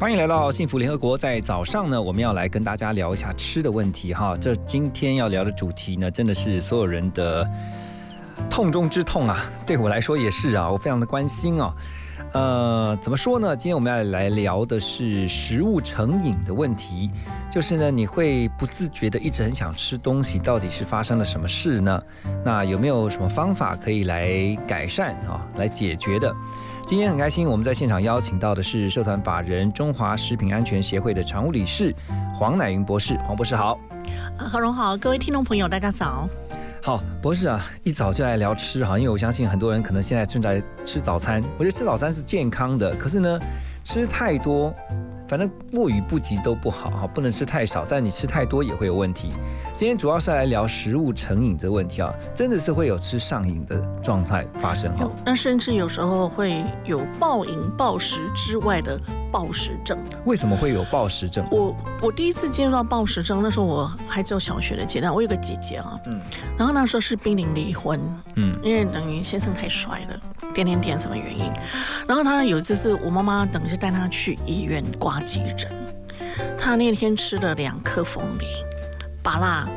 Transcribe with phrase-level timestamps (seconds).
[0.00, 1.18] 欢迎来到幸福联合国。
[1.18, 4.36] 在早上呢，我们要来跟大家聊一下吃的问题哈。
[4.40, 7.44] 这今天要聊的主题呢，真的是所有人的
[8.48, 9.50] 痛中之痛啊！
[9.66, 11.74] 对我来说也是啊，我非常的关心哦。
[12.32, 13.56] 呃，怎么说呢？
[13.56, 17.10] 今天我们要来聊的是食物成瘾的问题，
[17.50, 22.00] 就是呢，你会不自觉的一直很想吃东西，到底是发生了什么事呢？
[22.44, 26.32] 那有没有什么方法可以来改善啊，来解决的？
[26.88, 31.94] 今天很开心，我们在现场邀请到的是社团法人中华食品安全协会的常务理事
[32.34, 33.14] 黄乃云博士。
[33.26, 33.78] 黄博士好。
[34.38, 36.26] 呃何荣好，各位听众朋友，大家早。
[36.82, 41.44] 好，博士啊，一早就来聊吃哈，因为我相信很多人可能现在正在吃早餐。
[41.58, 43.38] 我觉得吃早餐是健康的，可是呢，
[43.84, 44.74] 吃太多，
[45.28, 49.28] 反正过与不及都不好哈，不能吃太少，但你吃太多也会有问题。
[49.76, 55.06] 今天主要是来聊食物成瘾这个问题啊，真的是会有吃上瘾的状态发生哈。
[55.26, 58.98] 那甚至有时候会有暴饮暴食之外的
[59.30, 59.98] 暴食症。
[60.24, 61.46] 为什么会有暴食症？
[61.50, 65.14] 我我第一次接触到暴食症，那时候我还只有小学的阶段。
[65.14, 66.20] 我有个姐姐啊，嗯
[66.56, 68.00] 然后那时候是濒临离婚，
[68.36, 70.20] 嗯因为等于先生太帅了，
[70.52, 71.52] 点点点什么原因。
[72.06, 75.70] 然后她有一次是我妈妈等于是带她去医院挂急诊，
[76.58, 78.46] 她那天吃了两颗凤梨、
[79.22, 79.68] 把辣，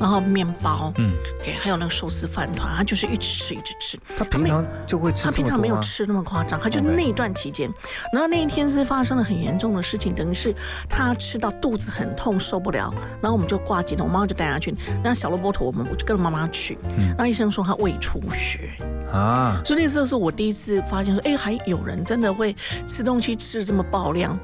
[0.00, 1.12] 然后面包，嗯，
[1.44, 3.98] 给还有那个寿司饭团，他就是一直吃一直吃。
[4.18, 5.46] 他平常就会吃他平？
[5.46, 7.70] 常没有吃那么夸张，他就那一段期间，
[8.12, 10.54] 然后那一天是发生了很严重的事情，等于是
[10.88, 14.74] 他吃到肚子很痛受不了，然后我们就挂急诊，我妈妈就带他去，
[15.04, 18.70] 那小萝卜头我们我就跟着妈妈去，嗯那医生说他胃出血，
[19.12, 22.56] 啊，所以那时候是我第一次发现说，哎，还有人真的会
[22.86, 24.38] 吃东西吃的这么爆量。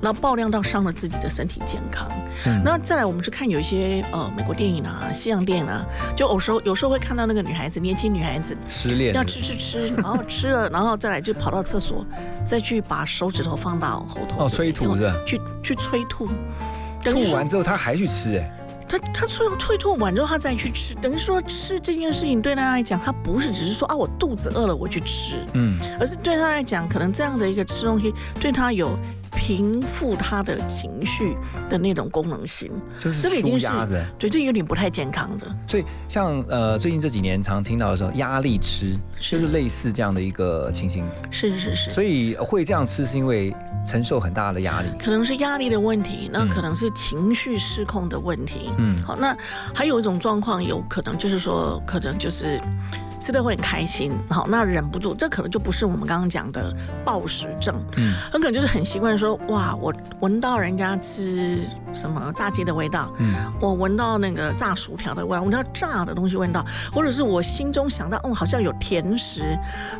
[0.00, 2.08] 然后爆量到伤了自己的身体健康。
[2.46, 2.62] 嗯。
[2.64, 5.84] 那再来，我们去看有一些呃美国电影啊、西洋电影啊，
[6.16, 9.14] 就有时候有时候会看到那个女孩子，年轻女孩子，失恋。
[9.14, 12.04] 要吃吃吃，然后吃了，然后再来就跑到厕所，
[12.46, 14.44] 再去把手指头放到喉头。
[14.44, 15.14] 哦催吐是吧？
[15.26, 16.28] 去去催吐，
[17.02, 18.36] 等吐完之后他还去吃？
[18.38, 18.50] 哎，
[18.88, 28.98] 他他催催吐完之后他再去吃，等于说吃这件事情对他来讲，他不是只是说啊我肚子饿了我去吃，嗯，而是对他来讲，可能这样的一个吃东西对他有
[29.36, 31.36] 平复他的情绪
[31.68, 34.04] 的那种功能性，就是舒这个已经是。
[34.18, 35.46] 对，这有点不太健康的。
[35.66, 41.90] 所以像呃最近这几年常听到的时候，压力吃就是类似这样的一个情形，是是是。
[41.90, 43.54] 所以会这样吃是因为
[43.86, 44.88] 承受很大的压力。
[44.98, 48.70] 可能是压力的问题，那嗯可能是情绪失控的问题。
[48.78, 49.36] 嗯好，那
[49.74, 52.60] 还有一种状况，有可能就是说，可能就是
[53.28, 56.74] 吃的会很开心，好，那忍不住，这可能就不是我们刚刚讲的
[57.04, 61.58] 暴食症，嗯很可能就是很习惯说，哇，我闻到人家吃
[61.92, 69.42] 什么炸鸡的味道，嗯我闻到那个炸薯条的味道，闻到炸的东西味道，或者是我心中想到，哦，好像有甜食，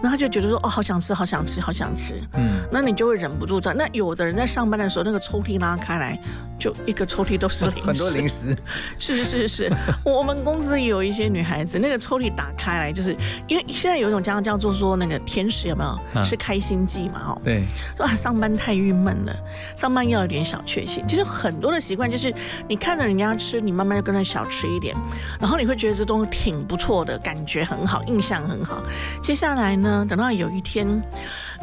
[0.01, 3.75] 然后他就觉得说，哦，好想吃，好想吃，好想吃，嗯，那你就会忍不住在。
[3.75, 6.19] 那有的人在上班的时候，那个抽屉拉开来，
[6.59, 8.57] 就一个抽屉都是零食， 很多零食，
[8.99, 9.71] 是是是，
[10.03, 13.15] 我们公司也有一些女孩子，那个抽屉打开来，就是
[13.47, 17.21] 因为现在有一种叫叫做说那个甜食有没有、嗯是开心剂嘛？
[17.29, 17.63] 哦，对，
[17.97, 19.35] 说啊上班太郁闷了，
[19.77, 21.07] 上班要有点小确幸。
[21.07, 22.35] 其实很多的习惯就是
[22.69, 24.95] 你看着人家吃，你慢慢就跟着小吃一点，
[25.41, 28.83] 然后你会觉得这东西挺不错的，感觉很好，印象很好。
[29.23, 31.01] 接下来呢，等到有一天，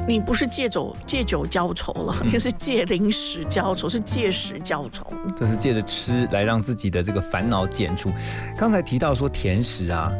[0.07, 5.05] 你不是借酒借酒浇愁了，嗯是借零食浇愁，是借食浇愁。
[5.37, 8.11] 就是借着吃来让自己的这个烦恼减除。
[8.58, 10.11] 刚才提到说甜食啊，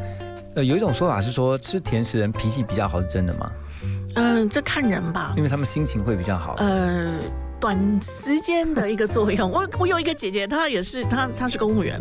[0.56, 3.52] 呃，有一种说法是说吃甜食人脾气比较好，是真的吗？
[4.16, 5.34] 嗯，这看人吧。
[5.36, 6.56] 因为他们心情会比较好。
[6.60, 7.14] 呃，
[7.60, 9.50] 短时间的一个作用。
[9.50, 12.00] 我我有一个姐姐，她也是，她她是公务员，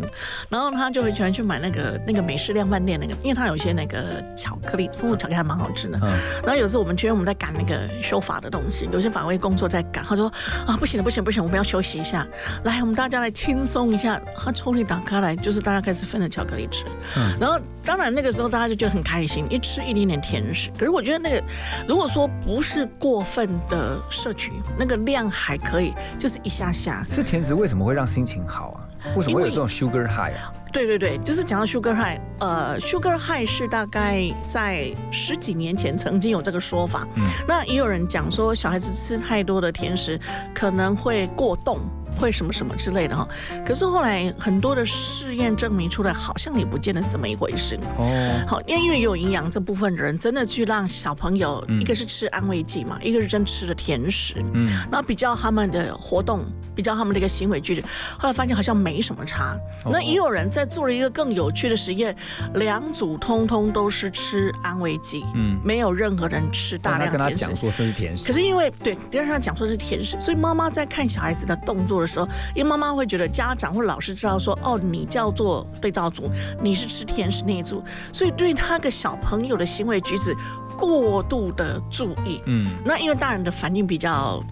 [0.49, 5.99] 然后她就很喜欢去买那个那个美式量饭店那个，因为她有一些那个巧克力松露巧克力还蛮好吃的。
[6.01, 6.11] 嗯
[6.43, 10.31] 然后有时候我们觉得我们在赶那个修法的东西，有些法规工作在赶，她说
[10.65, 12.25] 啊不行了不行不行，我们要休息一下，
[12.63, 14.19] 来我们大家来轻松一下。
[14.35, 16.85] 她抽屉打开来，就是大家开始分着巧克力吃，
[17.17, 20.69] 嗯然后当然那个时候大家就觉得很开心，一吃一点点甜食。
[20.77, 21.43] 可是我觉得那个
[21.87, 27.03] 如果说不是过分的摄取，那个量还可以，就是一下下。
[27.07, 28.79] 吃甜食为什么会让心情好啊？
[29.15, 30.51] 为什么会有这种 sugar high 啊？
[30.73, 37.07] 对对对，就是讲到 sugar high，呃，sugar high 是大概在十几年前曾经有这个说法。
[37.15, 40.19] 嗯那也有人讲说，小孩子吃太多的甜食
[40.53, 41.79] 可能会过动。
[42.15, 43.27] 会什么什么之类的哈，
[43.65, 47.77] 可是后来很多的试验证明出来，好像也不见得是这么一回事。
[47.97, 51.81] 哦，好，因为因为有营养这部分的人，真的去让小朋友，嗯。
[51.81, 57.81] 一个是吃安慰剂嘛，一个是真吃的甜食，嗯，那比较他们的活动，比较他们的一个行为举止，
[58.17, 59.55] 后来发现好像没什么差。
[59.83, 59.91] 哦。
[59.91, 62.15] 那也有人在做了一个更有趣的实验，
[62.55, 65.59] 两组通通都是吃安慰剂，嗯。
[65.63, 67.29] 没有任何人吃大但他跟他。
[67.29, 68.27] 讲说这是甜食。
[68.27, 76.29] 可，是因为对，第二他讲说是甜食，所以妈妈在看小孩子的动作的时候，因为妈妈会觉得家长或老师知道说，哦，你叫做对照组，
[76.61, 80.35] 你是吃甜食那一组，所以对他个小朋友的行为举止
[80.77, 82.41] 过度的注意。
[82.45, 84.43] 嗯，那因为大人的反应比较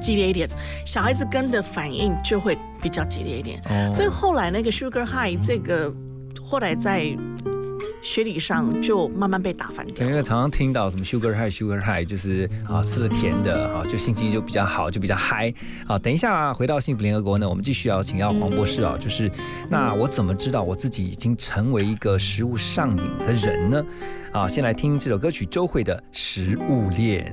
[0.00, 0.48] 激烈一点，
[0.84, 3.60] 小孩子跟着反应就会比较激烈一点。
[3.68, 5.92] 哦，所以后来那个 sugar high 这个
[6.42, 7.16] 后来在
[8.02, 10.14] 学理上就慢慢被打翻掉，因。
[10.14, 15.52] 为常常听到什么 sugar high sugar high，就是啊吃了甜的啊，就心情就比较好，就比较嗨。
[15.86, 19.30] 好，等一下回到幸福联合国呢，我们继续要请教黄博士啊，就是
[19.68, 23.84] 那我怎么知道我自己已经成为一个食物上瘾的人呢？
[24.32, 27.32] 啊，先来听这首歌曲周蕙的《食物链》。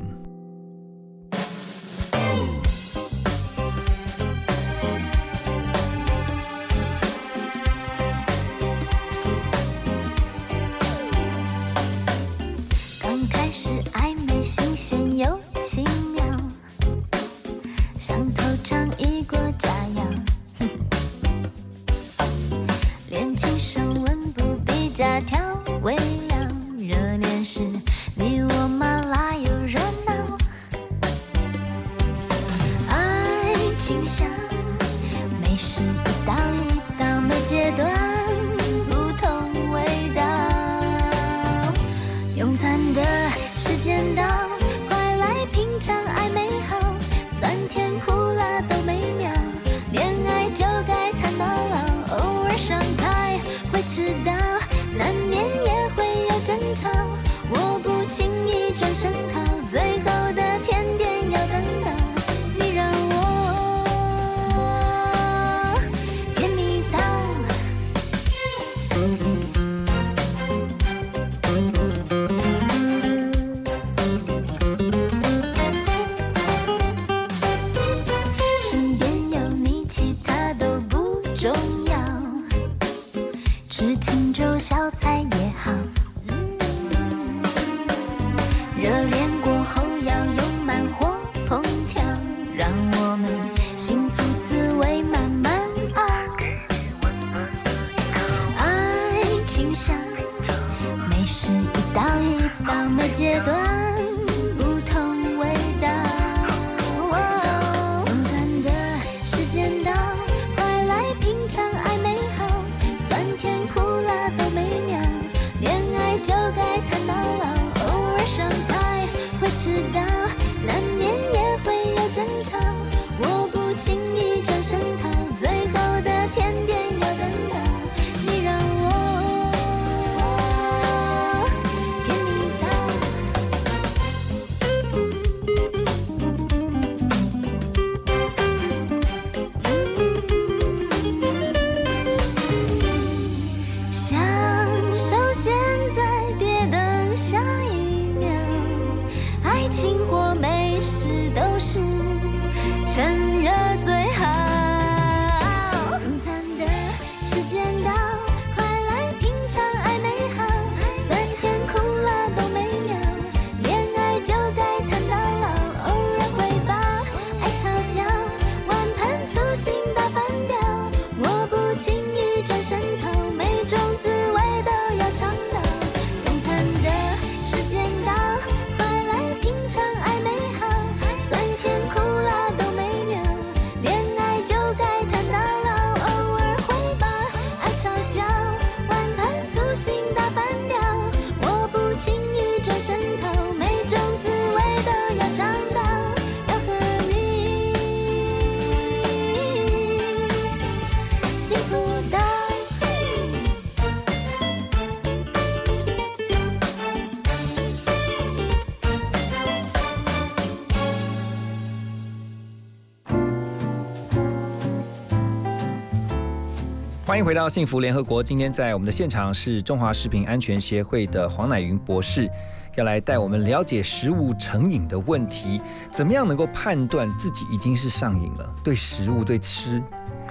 [217.14, 218.24] 欢迎回到幸福联合国。
[218.24, 222.28] 今天在我们的现场是中华食品安全协会的黄乃云博士，
[222.74, 225.62] 要来带我们了解食物成瘾的问题。
[225.92, 228.52] 怎么样能够判断自己已经是上瘾了？
[228.64, 229.80] 对食物、对吃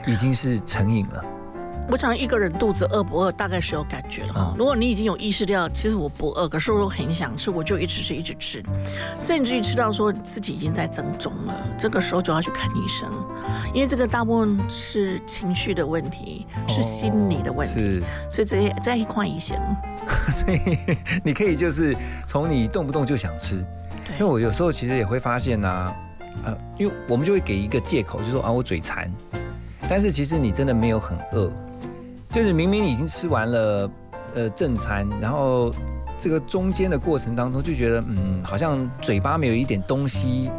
[0.08, 1.24] 已经是成瘾了。
[1.90, 4.32] 我想一个人肚子饿不饿，大概是有感觉了。
[4.32, 4.54] 哈。
[4.56, 8.62] 如果你已经有意识到，其实我不饿，可是我很想吃，我就一直吃，一直吃，
[9.20, 13.10] 甚至于吃到说自己已经在增重了，这个时候就要去看医生，
[13.74, 19.56] 因为这个大部分是情绪的问题，是心理的问题，是，所以这些在一块医生。
[20.30, 21.96] 所以你可以就是
[22.26, 23.56] 从你动不动就想吃，
[24.18, 25.94] 因为我有时候其实也会发现呢，
[26.44, 29.10] 呃，因为我们就会给一个借口，就说啊我嘴馋，
[29.88, 31.52] 但是其实你真的没有很饿。
[32.32, 33.90] 就是明明已经吃完了，
[34.34, 35.70] 呃，正餐，然后
[36.16, 40.50] 这个中间的过程当中就觉得，嗯，好像嘴巴没有一点东西，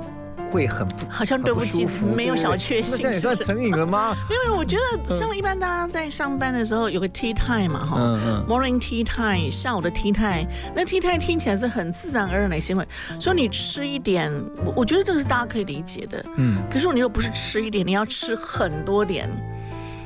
[0.52, 1.84] 会很好像对不起，
[2.16, 4.16] 没有小确幸，那这样也算成瘾了吗？
[4.30, 12.88] 因为我觉得像一般大家在上班的时候有个 tea time 嘛，哈，嗯嗯，morning tea time，下午的 tea time，那 tea time 听起来是很自然而然的行为，
[13.20, 14.32] 所以你吃一点，
[14.64, 19.28] 我我觉得这个是大家可以理解的，嗯，可是你又不是吃一点，你要吃很多点。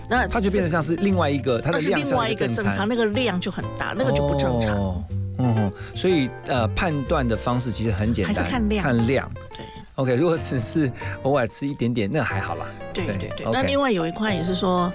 [0.09, 5.03] 那它就变得像是另外一个，它的量另外一个正常，那个量就很大，那个就不正常。
[5.39, 8.83] 嗯，所以呃，判断的方式其实很简单，还是看量。
[8.83, 9.31] 看量。
[9.51, 9.65] 对。
[9.95, 10.91] OK，如果只是
[11.23, 12.65] 偶尔吃一点点，那还好啦。
[12.93, 13.45] 对对对。
[13.51, 14.91] 那另外有一块也是说，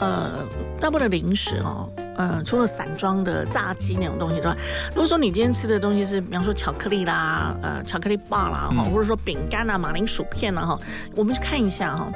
[0.00, 0.46] 呃，
[0.80, 1.90] 大部分的零食哦。
[2.18, 4.56] 嗯，除了散装的炸鸡那种东西之外，
[4.90, 10.78] 如果说你今天吃的东西是，比方说巧克力啦，呃，巧克力棒啦，哈，或者说饼干啊、马铃薯片啦，哈，
[11.14, 12.10] 我们去看一下哈。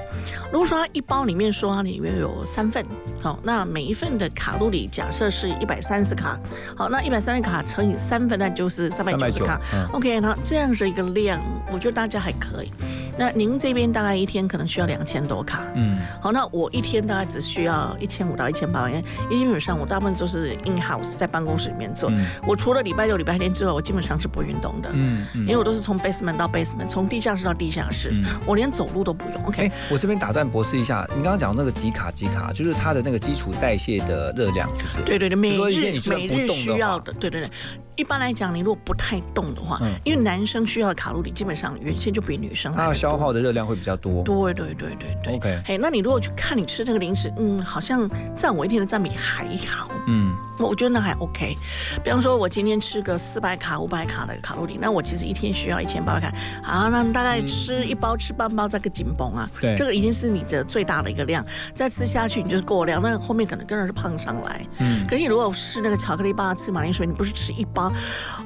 [0.52, 2.84] 如果说它一包里面说它里面有三份，
[3.22, 6.38] 好，那每一份的卡路里假设是一百三十卡，
[6.76, 9.60] 好，那一百三十卡乘以三份，那就是三百九十卡。
[9.92, 11.40] OK，那这样的一个量，
[11.72, 12.72] 我觉得大家还可以。
[13.18, 19.04] 那您这边大概一天可能需要两千多卡，嗯，好，那我一天大概只需要一千五到一千八，因为
[19.36, 22.10] 基本上我大部分都是 in house 在办公室里面做。
[22.46, 28.14] 我除了礼拜六、礼拜天之外，我基本上是不运动的，嗯，嗯因为我都是从 basement 到 basement，从地下室到地下室，
[28.46, 29.44] 我连走路都不用。
[29.46, 35.02] OK，我这边打断博士一下，你刚刚讲那个几卡几卡，就是它的那个基础代谢的热量，是不是？
[35.04, 37.50] 对对对，每日每日需要的，对对对。
[37.96, 44.22] 一般来讲，你如果不太动的话，因为男生需要的卡路里基本上原先就比女生他消耗的热量会比较多。
[44.22, 45.34] 对对对对对。
[45.34, 49.79] OK，嘿，那你如果去看你吃那个零食，嗯，好像占我一天的占比还好。
[50.06, 51.54] 嗯，我觉得那还 OK。
[52.02, 56.32] 比方说，我今天吃个四百卡、五百卡的卡路里，那我其实一天需要一千八百卡。
[56.62, 59.46] 好，那大概吃一包、吃半包，再个紧绷啊。
[59.60, 61.44] 对，这个已经是你的最大的一个量，
[61.74, 64.66] 再吃下去你就是过量，那后面可能跟着是胖上来。
[64.78, 67.92] 嗯，可是你如果是那个巧克力棒、吃马铃薯，你不是吃一包，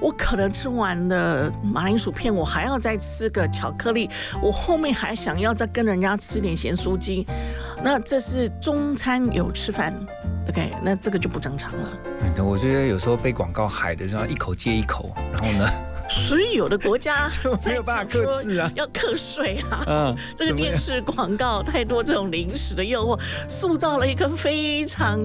[0.00, 0.12] 我。
[0.17, 4.09] 可能吃完的马铃薯片，我还要再吃个巧克力，
[4.41, 7.26] 我后面还想要再跟人家吃点咸酥鸡，
[7.83, 9.95] 那这是中餐有吃饭
[10.49, 11.88] ，OK，那这个就不正常了。
[12.45, 15.66] 我觉得有时候被广告害的，要一口接一口，然后呢？
[16.28, 17.31] 所以有的国家
[17.64, 19.81] 没有办法克制啊，要课税啊。
[19.87, 25.19] 嗯， 这个电视广告太多这种零食的诱惑，塑造了一个非常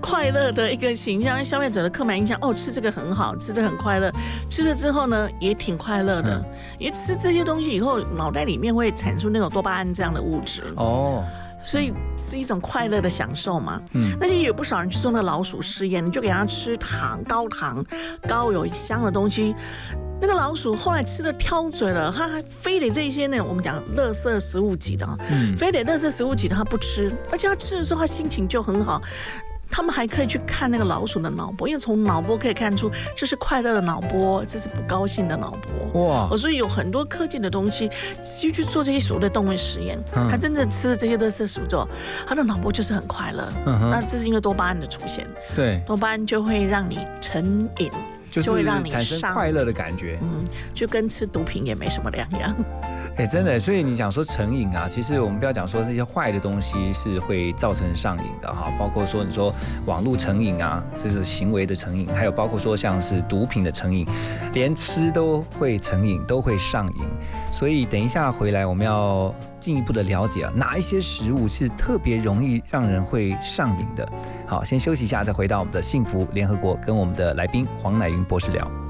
[0.00, 2.38] 快乐的一个形象，消费者的刻板印象。
[2.40, 4.08] 哦，吃这个很好，吃的很快乐，
[4.48, 6.40] 吃了之后呢也挺快乐的。
[6.78, 10.62] 因为吃这些东西以后，脑袋里面会产出那种多巴胺这样的物质。
[10.76, 11.24] 哦。
[11.64, 13.80] 所以是一种快乐的享受嘛。
[13.92, 17.84] 嗯，那些有不少人去做那老鼠试验，你就给他吃糖，高糖、
[18.28, 19.54] 高有香的东西，
[20.20, 29.00] 那个老鼠后来吃的挑嘴了，它还非得这些呢，我们讲垃圾食物级的，嗯，非得垃圾食物级的它不吃，而且它吃的时候它心情就很好。
[29.70, 36.28] 他们还可以去看那个老鼠的脑波，因为从脑波可以看出这是快乐的脑波，这是不高兴的脑波。
[36.30, 36.36] 哇！
[36.36, 37.88] 所以有很多科技的东西，
[38.40, 39.98] 就去做这些所谓的动物实验。
[40.28, 41.88] 他真的吃了这些乐色食物之后，
[42.26, 43.48] 他的脑波就是很快乐。
[43.66, 45.26] 嗯那这是因为多巴胺的出现。
[45.54, 45.82] 对。
[45.86, 47.90] 多巴胺就会让你成瘾，
[48.30, 50.18] 就会让你产生快乐的感觉。
[50.22, 52.54] 嗯，就跟吃毒品也没什么两样。
[53.16, 64.06] 哎，真的，所以你讲说成瘾啊，其实我们不要讲说这些坏的东西是会造成上瘾的哈，包括说你说网络成瘾啊，这是行为的成瘾，还有包括说像是毒品的成瘾，
[64.54, 67.04] 连吃都会成瘾，都会上瘾。
[67.52, 74.08] 所以等一下回来，我们要进一步的了解啊，哪一些食物是特别容易让人会上瘾的。
[74.46, 78.89] 好，先休息一下，再回到我们的幸福联合国，跟我们的来宾黄乃云博士聊。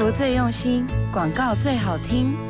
[0.00, 2.49] 图最用心，广告最好听。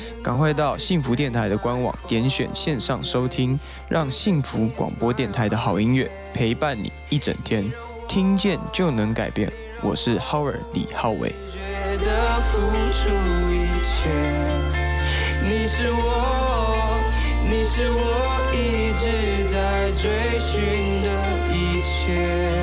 [0.23, 3.59] 赶快到幸福电台的官网点选线上收听，
[3.89, 7.71] 让幸福广播电台的好音乐陪伴你一整天，
[8.07, 9.51] 听见就能改变。
[9.81, 11.33] 我是 Howard 李浩伟。
[15.43, 16.99] 你是我，
[17.49, 17.99] 你是我
[18.53, 21.07] 一直在追寻的
[21.51, 22.60] 一切。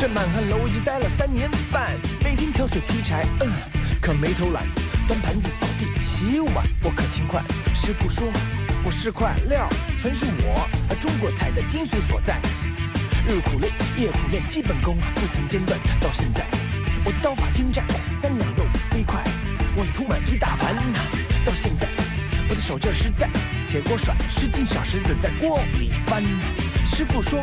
[0.00, 3.52] 这满汉楼已经待了三年半，每天挑水劈柴，嗯，
[4.00, 4.64] 可没偷懒，
[5.06, 7.42] 端盘子、扫地、洗碗，我可勤快。
[7.74, 8.26] 师傅说
[8.82, 10.66] 我是块料，全是我
[10.98, 12.40] 中国菜的精髓所在。
[13.28, 16.46] 日苦练，夜苦练，基本功不曾间断，到现在
[17.04, 17.84] 我的刀法精湛，
[18.22, 19.22] 三两肉飞快，
[19.76, 20.74] 我已铺满一大盘。
[21.44, 21.86] 到现在
[22.48, 23.28] 我的手劲实在，
[23.68, 26.24] 铁锅甩十斤小石子在锅里翻。
[26.86, 27.38] 师傅说。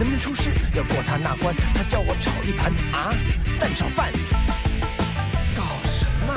[0.00, 1.54] 能不能出师要过他那关？
[1.74, 3.12] 他叫我炒一盘啊
[3.60, 4.10] 蛋炒饭。
[5.54, 6.32] 搞什么？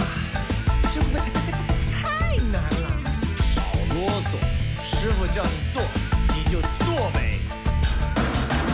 [0.94, 1.22] 这会不会
[1.90, 2.88] 太难了？
[3.56, 3.64] 少
[3.96, 4.36] 啰嗦，
[4.84, 5.82] 师傅叫你做
[6.36, 7.40] 你就做呗。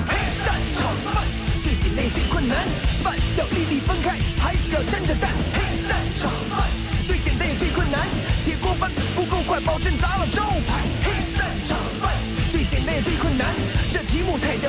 [0.09, 1.23] 嘿，蛋炒饭
[1.63, 2.57] 最简单也最困难，
[3.03, 5.29] 饭要粒粒分开，还要沾着蛋。
[5.53, 6.67] 嘿，蛋炒饭
[7.05, 8.07] 最简单也最困难，
[8.43, 10.48] 铁锅翻不够快，保证砸了招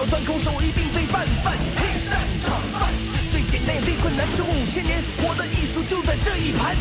[0.01, 1.55] 题目太刁钻，空手艺并非拌饭。
[1.77, 2.89] 黑蛋炒饭
[3.31, 6.77] 最简单也最困难，中五千年活的艺术就在这一盘。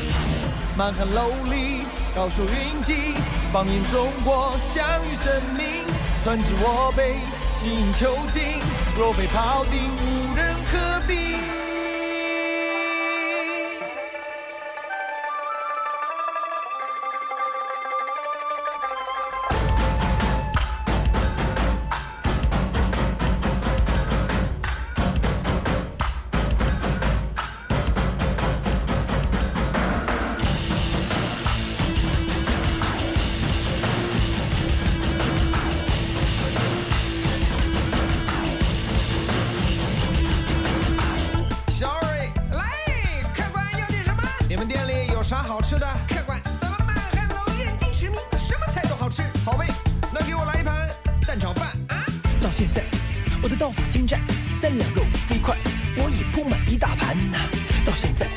[0.78, 1.84] 满汉楼里
[2.16, 3.16] 高手云集，
[3.52, 5.86] 放眼中国享誉盛名。
[6.24, 7.16] 专指我辈
[7.62, 8.60] 精益求精，
[8.98, 11.69] 若非庖丁无人可比。
[52.60, 52.84] 现在
[53.42, 54.20] 我的刀法精湛，
[54.52, 55.56] 三两肉飞快，
[55.96, 57.16] 我已铺满一大盘。
[57.86, 58.28] 到现在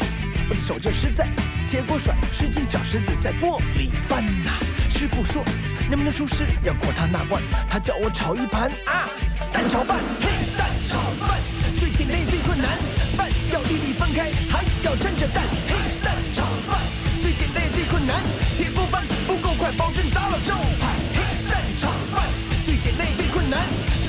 [0.49, 1.27] 我的手劲实在，
[1.69, 4.53] 铁锅甩，十斤小石子在锅里翻呐。
[4.91, 5.43] 师傅说
[5.91, 9.11] 能不能出师要过他那关，他叫我炒一盘啊，
[9.53, 11.41] 蛋炒饭，嘿，蛋炒饭
[11.81, 12.79] 最简单也最困难，
[13.17, 16.81] 饭要粒粒分开，还要沾着蛋，嘿，蛋炒饭
[17.21, 18.23] 最简单也最困难，
[18.57, 20.92] 铁锅翻不够快，保证砸了招牌。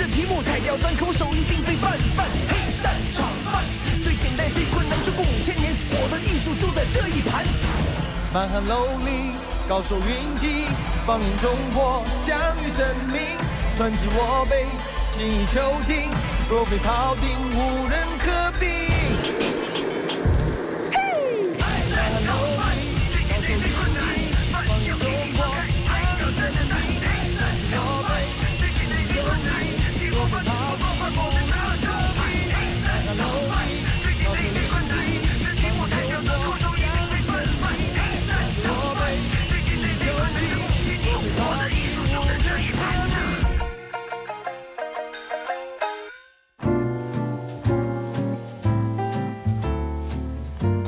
[0.04, 3.63] 这题目太刁钻，空手一定非拌饭，嘿蛋炒饭
[4.04, 7.46] 最简单最困难，中国五千年我的艺术就在这一盘，
[8.34, 9.32] 满汉楼里。
[9.66, 10.68] 高手云集，
[11.06, 13.22] 放眼中国，享誉盛名，
[13.78, 14.66] 传至我辈，
[15.18, 16.12] 精益求精，
[16.50, 19.62] 若非庖丁，无人可比。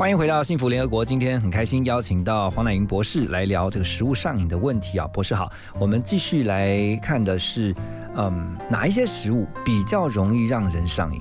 [0.05, 1.03] 欢迎回到幸福联合国。
[1.03, 5.07] 今天很开心邀请到黄乃云博士来聊这个食物上瘾的问题啊。
[5.07, 7.73] 博士好，我们继续来看的是，
[8.15, 11.19] 嗯，哪一些食物比较容易让人上瘾？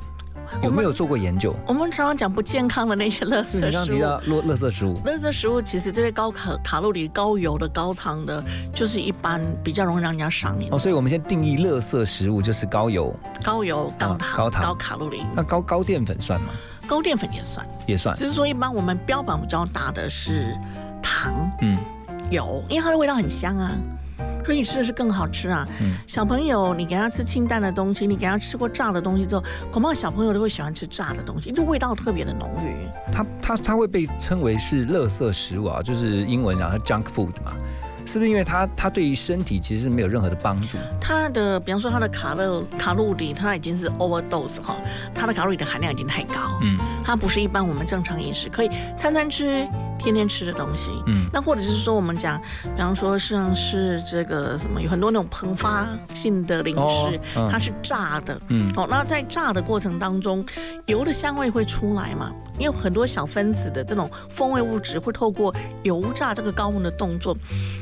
[0.63, 1.57] 有没有做过研究？
[1.67, 3.95] 我们常常讲不健康的那些垃圾你刚刚食物。
[3.95, 8.45] 提到垃垃圾食物，垃圾食物其实这些高卡卡路里、高油的、高糖的，
[8.75, 10.69] 就是一般比较容易让人家上瘾。
[10.71, 16.49] 哦，所以我们先定义垃圾食物就是高油、高油、高糖、高糖高卡路里，那高高淀粉算吗？
[16.85, 17.67] 高淀粉也算。
[17.87, 18.15] 也算。
[18.15, 20.57] 只是说，一般我们标榜比较大的是
[21.03, 21.79] 糖、嗯
[22.31, 23.71] 油，因为它的味道很香啊，
[24.45, 25.67] 所以你吃的是更好吃啊。
[25.81, 32.89] 嗯小朋友，你给他吃清淡的东西，你给他吃过炸的东西之后，恐怕小朋友都会喜欢吃炸的东西，因为味道特别的浓郁。
[33.13, 37.53] 它它它会被称为是垃圾食物啊，就是英文讲它 junk food 嘛，
[38.07, 40.77] 是不是因为它它对于身体其实是没有任何的帮助？
[41.01, 44.77] 它的，比方说它的卡乐卡路里，它已经是 overdose 哈，
[45.15, 49.67] 它的卡路里的含量已经太高，嗯它不是一般我们正常饮食可以餐餐吃、
[49.99, 50.91] 天天吃的东西。
[51.07, 60.45] 嗯那或者是说我们讲，比方说像是这个什么，有很多那种膨发性的零食，它是炸的，嗯哦，那在炸的过程当中，
[60.87, 62.31] 油的香味会出来嘛？
[62.59, 65.53] 因为很多小分子的这种风味物质会透过
[65.83, 67.37] 油炸这个高温的动作，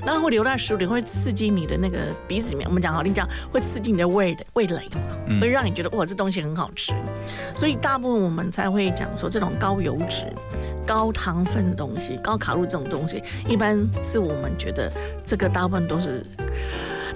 [0.05, 2.67] 然后会留在食物里，会刺激你的那个鼻子里面。
[2.67, 6.93] 我们讲好你讲，会刺激你的味味蕾嘛，嗯会让你觉得哇，这东西很好吃。
[7.55, 10.33] 所以大部分我们才会讲说，这种高油脂、
[10.87, 14.93] 高糖分的东西、高卡路这种东西，一般是我们觉得
[15.25, 16.25] 这个大部分都是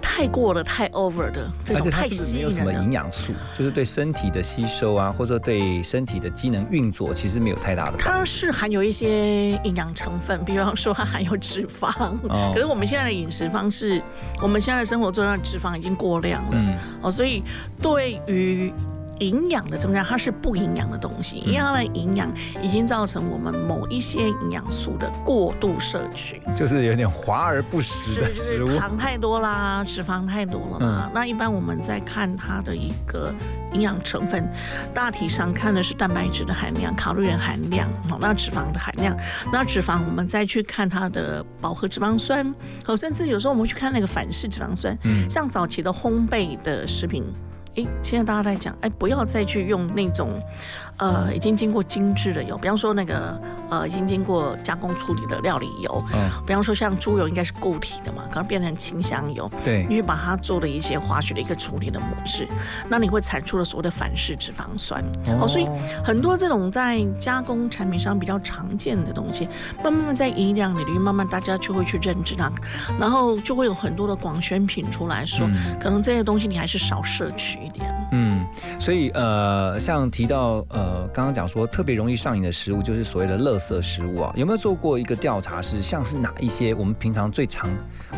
[0.00, 2.72] 太过了、太 over 的，这种太没有什么。
[2.72, 7.96] 营养素，就是对身体的吸收啊，或者对身体的机能运作，其实没有太大的。
[7.98, 11.90] 它是含有一些营养成分，比方说它含有脂肪。
[12.28, 14.00] 哦可是我们现在的饮食方式，
[14.40, 16.50] 我们现在的生活作上的脂肪已经过量了。
[16.52, 17.42] 嗯哦，所以
[17.82, 18.72] 对于
[19.20, 26.40] 营养的增加，它是不营养的东西，因为它的营养已经造成我们某一些营养素的过度摄取。
[26.54, 28.78] 就是有点华而不实的是食物。
[28.78, 31.02] 糖太多啦，脂肪太多了啦。
[31.06, 33.32] 嗯那一般我们在看它的一个
[33.72, 34.46] 营养成分，
[34.92, 39.16] 大体上看的是蛋白质的含量、卡路里含量，好，那脂肪的含量。
[39.52, 42.54] 那脂肪我们再去看它的饱和脂肪酸，
[42.86, 47.24] 哦，甚至有时候我们去看那个反式脂肪酸，嗯像早期的烘焙的食品。
[47.76, 50.40] 诶，现在大家在讲，哎，不要再去用那种，
[50.96, 53.38] 呃，已经经过精致的油，比方说那个，
[53.70, 56.30] 呃，已经经过加工处理的料理油，嗯。
[56.46, 59.84] 比方说像猪油应该是固体的嘛，可能变成清香油，对。
[59.88, 62.48] 你去把它做了一些化学的一个处理的模式，
[62.88, 65.02] 那你会产出了所谓的反式脂肪酸。
[65.26, 65.40] 哦。
[65.42, 65.68] 哦，所以
[66.02, 69.46] 很多这种在加工产品上比较常见的东西，
[69.84, 72.50] 慢慢慢在营养领域，慢慢大家就会去认知它，
[72.98, 75.76] 然后就会有很多的广宣品出来说，嗯。
[75.78, 78.08] 可能这些东西你还是少摄取一点。
[78.12, 78.46] 嗯，
[78.78, 84.32] 所以呃，像提到呃，刚刚讲说特别容易上瘾的食物，就是所谓的垃圾食物啊。
[84.36, 87.68] 有没有做过一个调查是，像是哪一些我们平常最常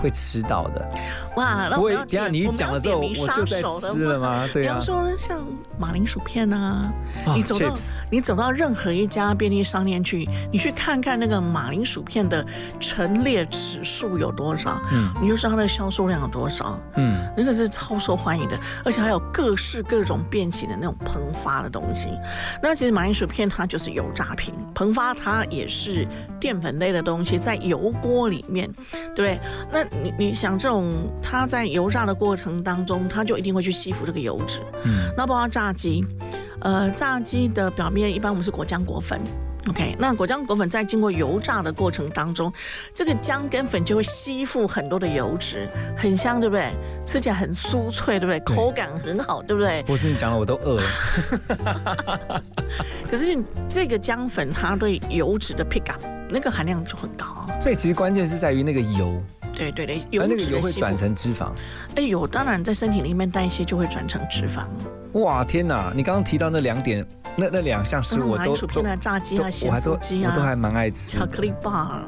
[0.03, 0.89] 会吃到的？
[1.37, 4.47] 哇，那不会，等下你讲了之后，我就在吃了吗？
[4.53, 5.45] 对啊比方，说像
[5.79, 6.93] 马铃薯片啊，
[7.27, 7.75] 啊你走到
[8.11, 12.45] 你走到任何一家便利商店去，你去看看那个马铃薯片的
[12.79, 16.79] 陈列指数有多少，嗯你就知道它的销售量有多少。
[16.97, 22.09] 嗯，那个是超受欢迎的，而且还有各式各种变形的那种膨发的东西。
[22.61, 26.05] 那其实马铃薯片它就是油炸品，膨发它也是
[26.41, 29.39] 淀粉类的东西，在油锅里面，对不对？
[29.71, 34.59] 那你你想这种它在油炸的过程当中，它就一定会去吸附这个油脂。
[34.85, 36.05] 嗯，那包括炸鸡，
[36.59, 39.21] 呃，炸鸡的表面一般我们是果浆果粉。
[39.69, 42.51] OK，那果浆果粉在经过油炸的过程当中，
[42.95, 46.73] 这个姜跟粉就会吸附很多的油脂，很香，对不对？
[47.05, 48.41] 吃起来很酥脆，对不对？
[48.57, 49.83] 口感很好，对不对？
[49.83, 52.43] 不是你讲了，我都饿了。
[53.11, 53.37] 可是
[53.69, 56.01] 这个姜粉它对油脂的 pick up
[56.31, 57.27] 那个含量就很高。
[57.61, 59.21] 所以其实关键是在于那个油，
[59.53, 61.51] 对对对，而油那个油会转成脂肪。
[61.97, 64.67] 哎油当然在身体里面代谢就会转成脂肪。
[65.15, 65.93] 哇，天哪！
[65.95, 67.05] 你刚刚提到那两点，
[67.37, 71.17] 那那两项食物我都都铃薯片啊、炸鸡啊、咸鸡啊，我都还蛮爱吃。
[71.17, 72.03] 巧克力棒，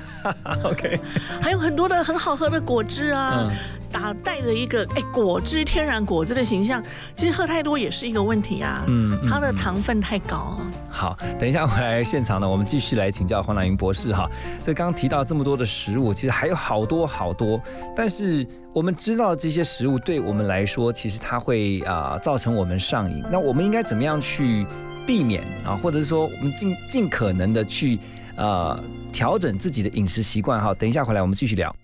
[0.64, 0.98] OK，
[1.42, 3.50] 还有很多的很好喝的果汁啊，嗯
[3.92, 6.82] 打带着一个哎果汁天然果汁的形象，
[7.14, 8.84] 其实喝太多也是一个问题啊。
[8.86, 10.58] 嗯嗯它的糖分太高。
[10.90, 14.28] 好，等一下回来现场呢，我们继续来请教黄乃云博士哈。
[14.62, 17.60] 这刚刚提到这么多的食物，其实还有好多好多，
[17.94, 23.24] 但是我们知道这些食物对我们来说，其实它会啊、造成我们上瘾。
[23.32, 24.66] 那我们应该怎么样去
[25.06, 25.74] 避免啊？
[25.82, 27.98] 或者是说，我们尽尽可能的去
[28.36, 28.78] 啊
[29.10, 30.74] 调整自己的饮食习惯哈。
[30.74, 31.74] 等一下回来我们继续聊。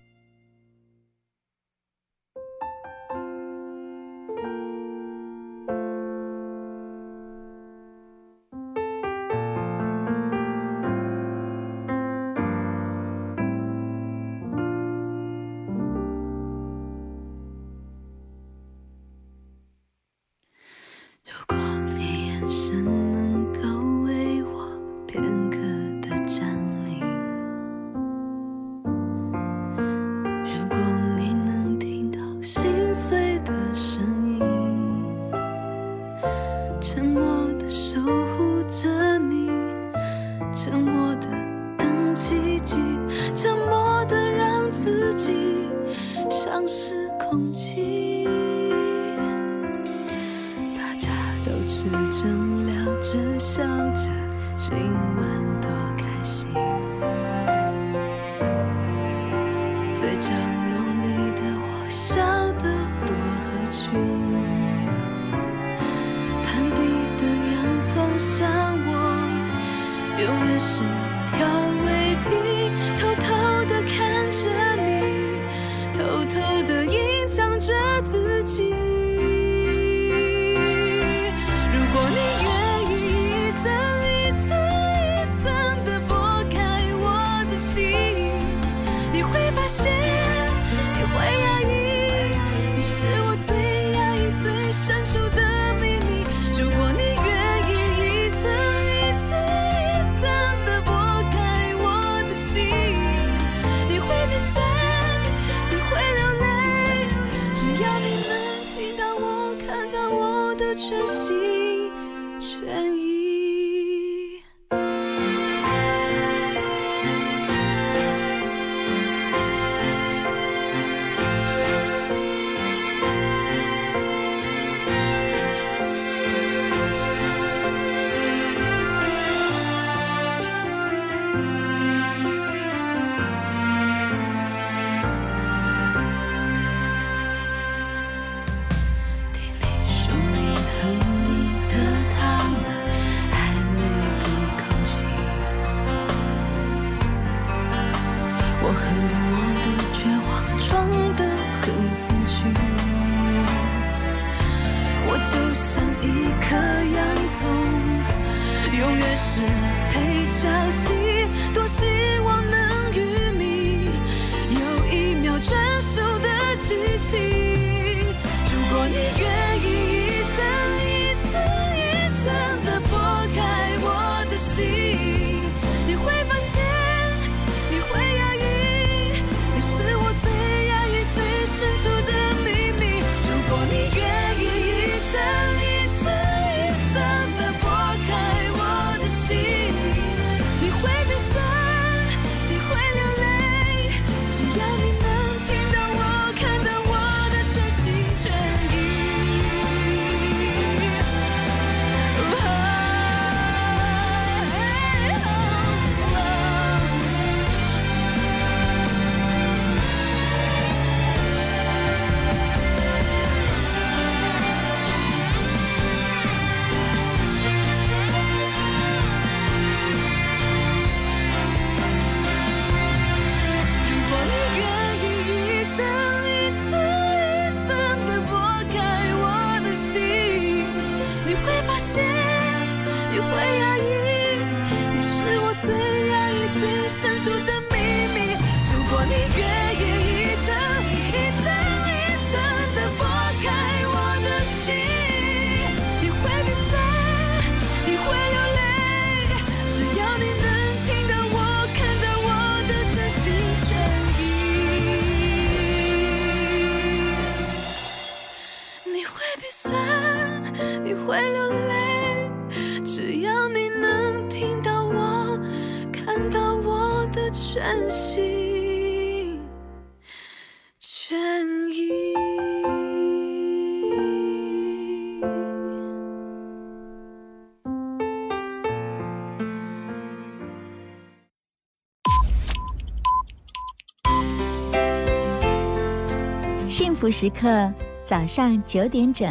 [287.03, 287.69] 福时刻，
[288.05, 289.29] 早上九点整。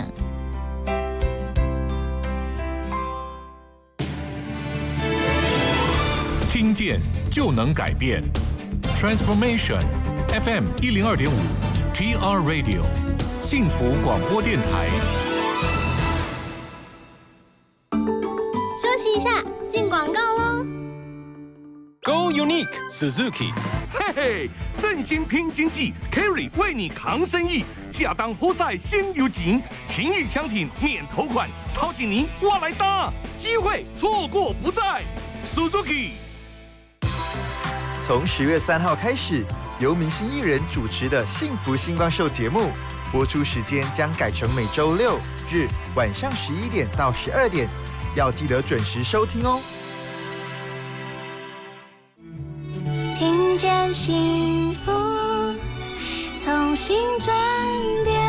[6.51, 8.23] 听见就能改变
[8.95, 9.81] ，Transformation
[10.29, 11.35] FM 一零二点五
[11.95, 12.83] ，TR Radio
[13.41, 15.22] 幸福广播电台。
[22.91, 23.53] Suzuki。
[23.93, 27.65] 嘿嘿，振兴拼经济，Kerry 为你扛生意，
[28.01, 35.03] 亚当活塞先有景，情谊相挺免头款，掏紧您我来搭，机会错过不再
[35.47, 36.11] ，Suzuki。
[38.05, 39.45] 从十月三号开始，
[39.79, 42.71] 由明星艺人主持的《幸福星光秀》节目
[43.13, 45.19] 播出时间将改成每周六
[45.51, 47.69] 日晚上十一点到十二点，
[48.17, 49.61] 要记得准时收听哦。
[53.63, 54.91] 见幸福，
[56.45, 57.33] 从心转
[58.05, 58.21] 变，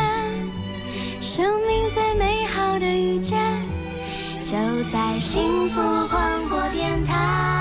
[1.20, 3.36] 生命最美好的遇见，
[4.44, 4.54] 就
[4.92, 7.53] 在幸福广播电台。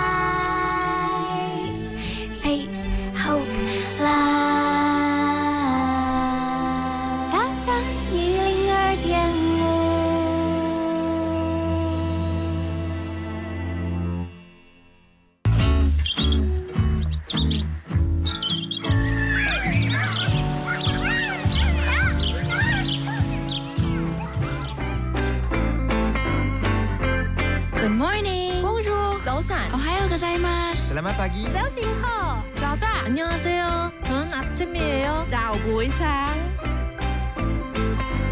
[31.02, 31.02] 마스.
[31.02, 31.48] Selamat pagi.
[31.52, 32.42] 早醒好。
[32.56, 33.04] 早安。
[33.04, 35.26] 안녕하세요。저는아침이에요。
[35.28, 36.30] 早부상。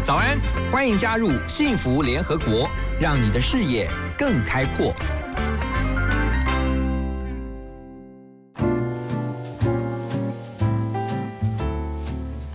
[0.03, 0.39] 早安，
[0.71, 4.95] 欢迎加入幸福联合国，让你的视野更开阔。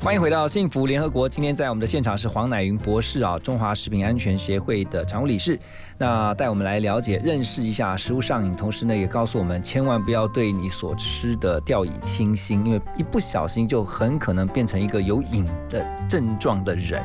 [0.08, 1.28] 欢迎回到幸福联合国。
[1.28, 5.60] 今天在我们的现场是黄乃云博士啊，中华食品安全协会的常务理事。
[5.98, 17.04] 那带我们来了解、认识一下食物上瘾，同时呢，也告诉我们千万不要对你所吃的掉以轻心，因为一不小心就很可能变成一个有瘾的症状的人。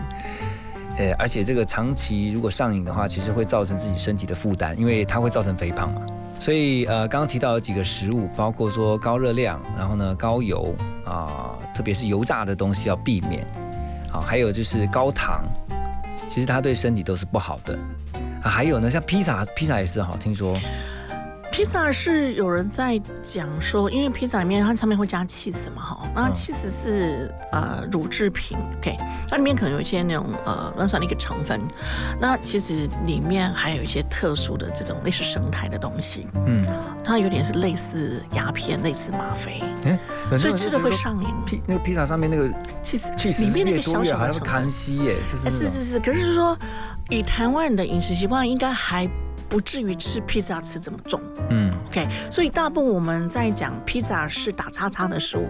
[0.96, 6.02] 呃，而且这个长期如果上瘾的话，其实会造成自己身体的负担，因为它会造成肥胖嘛。
[6.42, 10.74] 所以呃，刚刚提到有几个食物，包括说高热量，然后呢高油
[11.04, 13.46] 啊、特别是油炸的东西要避免。
[14.10, 15.44] 好，还有就是高糖，
[16.26, 17.78] 其实它对身体都是不好的。
[18.42, 20.58] 啊，还有呢，像披萨，披萨也是哈，听说
[21.52, 26.32] 披萨是有人在讲说，因为披萨里面它上面会加 cheese 嘛，哈，那嗯。
[26.32, 28.96] cheese 是呃乳制品，OK，
[29.28, 31.60] 它里面可能有一些那种呃软酸的一个成分，
[32.18, 36.66] 那其实里面还有一些特殊的这种类似生态的东西，嗯，
[37.04, 39.98] 它有点是类似鸦片、类似吗啡，哎，
[40.38, 41.28] 所以吃的会上瘾。
[41.44, 42.48] 披那个披萨上面那个
[42.82, 44.62] cheese cheese 里面那个小小的像成分。
[44.62, 46.56] 康熙耶，就是是是是，可是说
[47.10, 49.06] 以台湾人的饮食习惯，应该还
[49.52, 51.20] 不至于吃披萨吃这么重。
[51.50, 55.46] 嗯 OK，所以大部分我们在讲披萨是打叉叉的食物，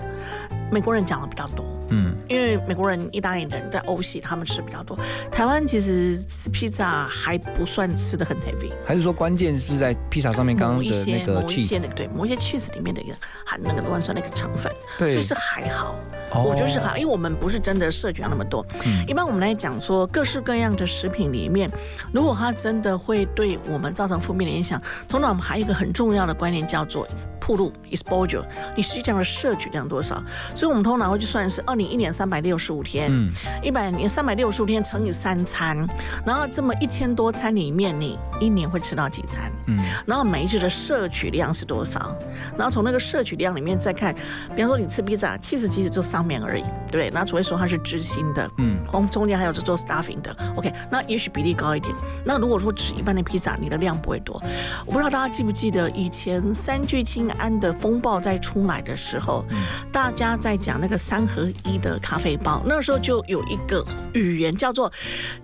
[0.73, 1.65] 美国人讲的比较多。
[1.93, 4.99] 嗯因为美国人、意大利人在欧系他们吃比较多，
[5.31, 11.81] 台湾其实吃披萨还不算吃的很 heavy，还是说关键是在披萨上面刚刚一些的那个某一些 cheese？
[11.83, 15.95] 那个对某一些 cheese 里面的一个含那个氨酸那个成分，对所以是还好。
[16.35, 18.65] 哦我觉得是还好，因为我们不是真的摄取量那么多。
[18.87, 21.71] 嗯一般我们来讲说，各式各样的食品里面，
[22.13, 27.07] 如果它真的会对我们造成负面的影响，通常我们还有一个很重要的观念叫做
[27.39, 28.43] 铺路 exposure，
[28.75, 30.23] 你实际上的摄取量多少？
[30.55, 33.31] 所以我们通常会去算是二零一年三百六十五天，嗯
[33.63, 35.77] 一百年三百六十五天乘以三餐，
[36.25, 39.51] 然后这么一千多餐里面，你一年会吃到几餐？
[39.67, 42.17] 嗯然后每一次的摄取量是多少？
[42.57, 44.15] 然后从那个摄取量里面再看，
[44.55, 47.11] 比方说你吃披萨，七十其实就上面而已，对不对？
[47.11, 51.95] 那除非说它是知心的，嗯中中间还有是做 stuffing 的，OK，那也许比例高一点。
[52.25, 54.43] 那如果说只是一般的披萨，你的量不会多。
[54.85, 59.45] 我不知道大家记不记得以前三聚氰胺的风暴在出来的时候，
[59.93, 64.93] 大家在讲那个三合一的咖啡包，那时候就有一个语言叫做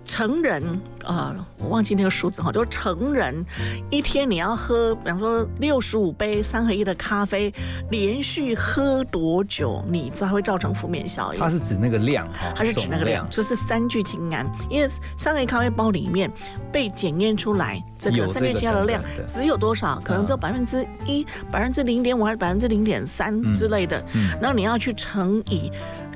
[0.05, 0.63] 成人
[1.09, 3.43] 呃，我忘记那个数字哈，就是成人
[3.89, 7.51] 一天你要喝，比方说六十五杯三合一的咖啡，
[7.89, 11.39] 连续喝多久，你才会造成负面效应？
[11.39, 14.87] 它是指那个量哈，它是指那个量，就是三聚氰胺，因为
[15.17, 16.31] 三合一咖啡包里面
[16.71, 19.99] 被检验出来这个三聚氰胺的量只有多少？
[20.03, 23.99] 可能只有百分之一、百分之零点五还是百分之零点三之类的。
[24.39, 25.71] 然后你要去乘以。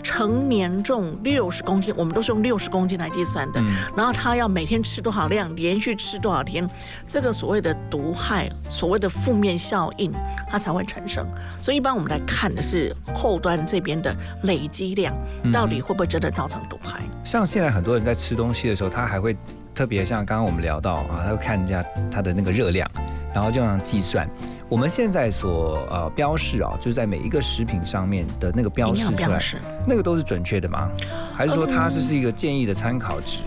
[0.06, 3.64] 成年重六十公斤，我们都是用六十公斤来计算的。
[3.96, 6.70] 然后他要每天吃多少量，连续吃多少天，
[7.08, 10.12] 这个所谓的毒害，所谓的负面效应，
[10.50, 11.26] 它才会产生。
[11.62, 15.16] 所以一般我们来看的是后端这边的累积量，
[15.52, 17.02] 到底会不会真的造成毒害？
[17.24, 19.36] 像现在很多人在吃东西的时候，他还会
[19.74, 22.90] 特别像刚刚我们聊到啊，他会看一下他的那个热量，
[23.34, 24.30] 然后就这样计算。
[24.70, 29.40] 我们现在所呃标示啊，就是在每一个食品上面的那个标示出来，
[29.88, 30.90] 那个都是准确的吗？
[31.34, 33.40] 还是说它这是一个建议的参考值？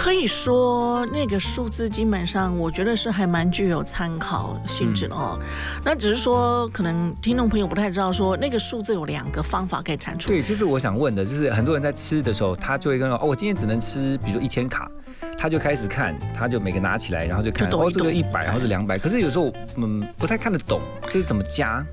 [0.00, 5.38] 可以说那个数字基本上，我觉得是还蛮具有参考性质的哦。
[5.84, 10.28] 那只是说，可能听众朋友不太知道，说那个数字有两个方法可以产出。
[10.28, 14.90] 对，就是我想问的，就是很多人在吃的时候，他就会跟说，哦，我今天只能吃，比如说一千卡。
[15.36, 18.96] 他就开始看，他就每个拿起来，然后就看哦，这个一百，或者两百。
[18.96, 20.80] 可是有时候嗯不太看得懂，
[21.10, 21.84] 这是怎么加？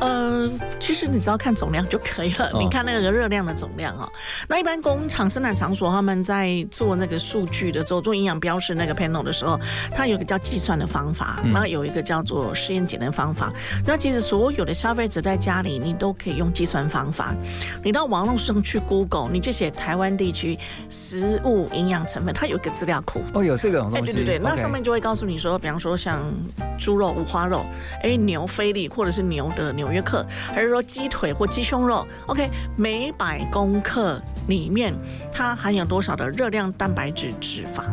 [0.00, 0.50] 呃，
[0.80, 2.50] 其实你只要看总量就可以了。
[2.58, 4.10] 你看那个热量的总量哦。
[4.48, 9.58] 那一般工厂、生产场所他们在做那个数据的时候，做营养标示那个 panel 的时候，
[9.92, 13.52] 它有个叫计算的方法，然后有一个叫做实验检验方法。
[13.86, 17.34] 那其实所有的消费者在家里，你都可以用计算方法。
[17.82, 20.58] 你到网络上去 Google，你就写台湾地区
[20.90, 23.22] 食物营养成分，它有一个资料库。
[23.32, 24.12] 哦，有这个东西。
[24.12, 26.20] 对对对，那上面就会告诉你说，比方说像
[26.78, 27.64] 猪肉、五花肉，
[28.02, 29.72] 哎，牛菲力或者是牛的。
[29.72, 30.24] 纽约客，
[30.54, 34.94] 还是说鸡腿或鸡胸肉？OK，每百公克里面
[35.32, 37.84] 它含有多少的热量、蛋白质、脂肪，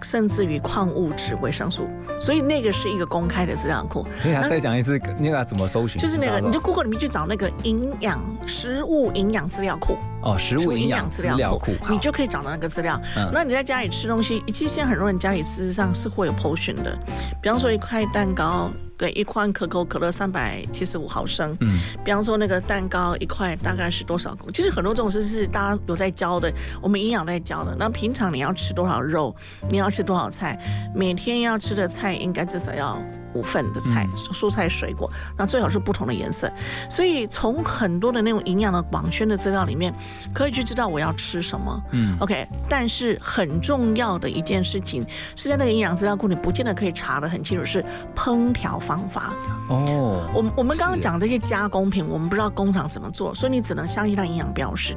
[0.00, 1.88] 甚至于矿物质、维生素？
[2.20, 4.06] 所以那个是一个公开的资料库。
[4.24, 6.00] 你再讲一次，那个怎么搜寻？
[6.00, 9.96] 就是那个，你就 Google 里面去找那个营养食物营养资料库。
[10.22, 13.00] 哦，食物营养资料库，你就可以找到那个资料。
[13.32, 16.96] 那你在家里吃东西，其实现在很多人家里事实上是会有 portion 的，
[17.42, 18.70] 比方说一块蛋糕。
[18.98, 21.56] 对，一罐可口可乐三百七十五毫升。
[21.60, 27.76] 嗯，比方说那个蛋糕一块大概是多少其实很多这种事是大家有在教的，我们营养在教的。
[27.78, 29.34] 那平常你要吃多少肉，
[29.68, 30.58] 你要吃多少菜，
[30.94, 32.98] 每天要吃的菜应该至少要。
[33.34, 36.50] 五份的菜，蔬菜水果，那最好是不同的颜色。
[36.90, 39.94] 所以从很多的那种营养的网宣的资料里面，
[40.34, 41.82] 可以去知道我要吃什么。
[41.90, 42.46] 嗯，OK。
[42.68, 45.04] 但是很重要的一件事情
[45.36, 49.32] 是在那个营养资料库，你不见得可以查得很清楚，是烹调方法。
[49.68, 54.96] 哦，我我们刚刚讲这些加工品，我们不知道工厂怎么做，所以你只能相信它营养标识。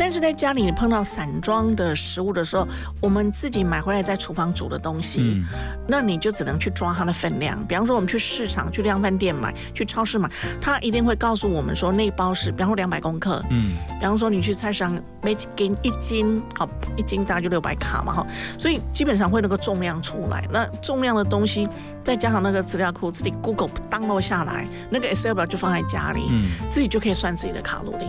[0.00, 2.66] 但是在家里你碰到散装的食物的时候，
[3.00, 5.44] 我们自己买回来在厨房煮的东西，
[5.86, 7.47] 那你就只能去抓它的分量。
[7.68, 10.28] 比方说我们去市场、去量贩店买、去超市买，
[10.60, 13.42] 他一定会告诉我们说那包是，比方说两百公克。
[13.50, 13.72] 嗯。
[14.00, 18.26] 比方说你去菜市场每斤一斤，好，一斤大概就六百卡嘛，哈。
[18.58, 20.46] 所以基本上会那个重量出来。
[20.52, 21.68] 那重量的东西
[22.02, 28.06] 再加上那个资料库，自己 Google download 下来，那个 Excel 表就放在家里，嗯自己就可以算自己的卡路里，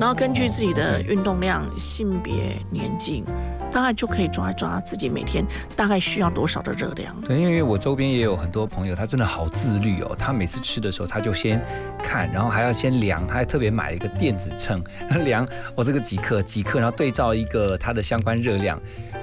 [0.00, 3.24] 然后根据自己的运动量、性别、年纪，
[3.70, 5.44] 大概就可以抓一抓自己每天
[5.74, 7.14] 大概需要多少的热量。
[7.22, 10.16] 对，因为我周边也有很多朋友，他真的好自律哦。
[10.18, 11.64] 他每次吃的时候，他就先
[12.02, 14.82] 看，然后还要先量，他还特别买了一个电子秤，
[15.24, 18.80] 量我这个几克几克，然后对照一个它的相关热量，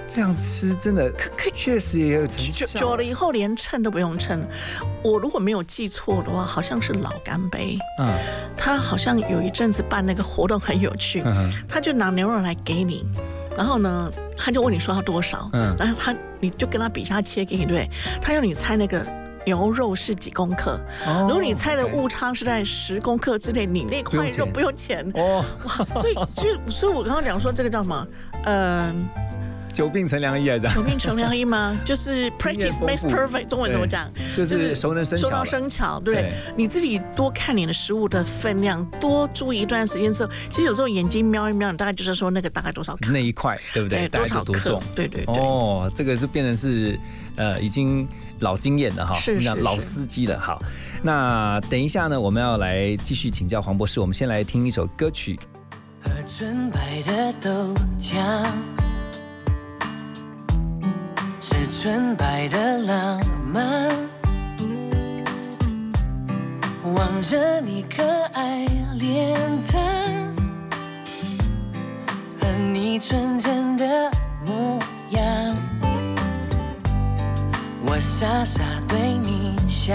[0.08, 2.66] 这样吃真的可确实也有成效。
[2.66, 4.46] 久了以后连称都不用称。
[5.04, 8.14] 我如果没有记错的话，好像是老干杯，嗯，
[8.58, 11.24] 他好像有一阵子办那个活动很有趣。
[11.68, 13.06] 他就拿牛肉来给你，
[13.58, 17.90] 然后呢，他就问你说要多少，嗯，然后他你就跟他比下切给你，对，
[18.22, 19.06] 他要你猜那个
[19.46, 20.80] 牛肉是几公克，
[21.28, 25.06] 如果你猜的误差是在十公克之内，你那块肉不用钱。
[25.14, 25.44] 哦，
[25.96, 28.08] 所以就所以我刚刚讲说这个叫什么，
[28.44, 29.08] 嗯。
[29.74, 30.76] 久病成良医啊，这样。
[30.76, 31.76] 久病成良医吗？
[31.84, 34.08] 就是 practice makes perfect，中文怎么讲？
[34.36, 35.28] 就是熟能生巧。
[35.28, 36.32] 熟能生巧，对。
[36.56, 43.12] 你自己多看你的食物的分量，多注意一段时间之后，其实有时候眼睛瞄一瞄，你大概就是说那个大概多少克？
[43.12, 44.08] 那一块对不对？
[44.08, 44.80] 多少克？
[44.94, 45.36] 对对对。
[45.36, 47.00] 哦，这个是变成是
[47.36, 48.08] 呃已经
[48.40, 50.40] 老经验了哈，是是老司机了。
[50.40, 50.62] 好，
[51.02, 55.40] 那等一下呢，我们要来继续请教黄博士，我们先来听一首歌曲。
[56.04, 58.46] 喝纯白的豆浆。
[61.68, 63.90] 纯白的浪漫，
[66.84, 68.04] 望着你可
[68.34, 68.66] 爱
[69.00, 69.40] 脸
[69.72, 70.34] 蛋
[72.40, 74.12] 和你纯真的
[74.46, 74.78] 模
[75.12, 75.22] 样。
[77.86, 79.94] 我傻傻对你笑，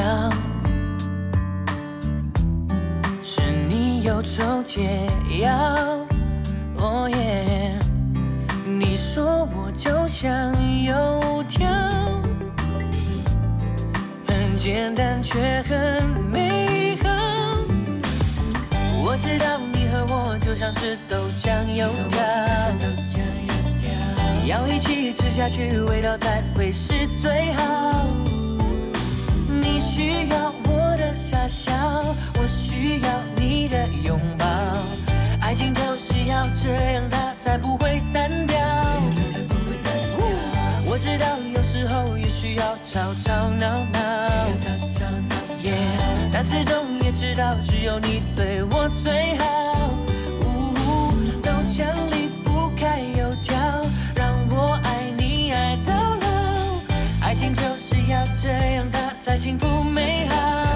[3.23, 5.07] 是你有抽解
[5.41, 5.51] 药，
[6.79, 7.79] 哦耶！
[8.79, 10.53] 你说我就像
[10.85, 11.67] 油条，
[14.25, 17.11] 很简单却很美好。
[19.05, 22.21] 我知道你和我就像是豆浆油条，
[24.47, 28.07] 要一起吃下去，味道才会是最好。
[29.61, 31.73] 你需要我的傻笑，
[32.41, 34.47] 我需要你的拥抱。
[35.41, 38.28] 爱情就是要这样，它才不会单
[42.59, 43.99] 要吵吵闹闹，
[46.33, 49.45] 但始终也知道只有你对我最好。
[50.43, 53.57] 呜豆浆离不开油条，
[54.17, 56.27] 让我爱你爱到老。
[57.23, 60.68] 爱情就是要这样，它才幸福美好。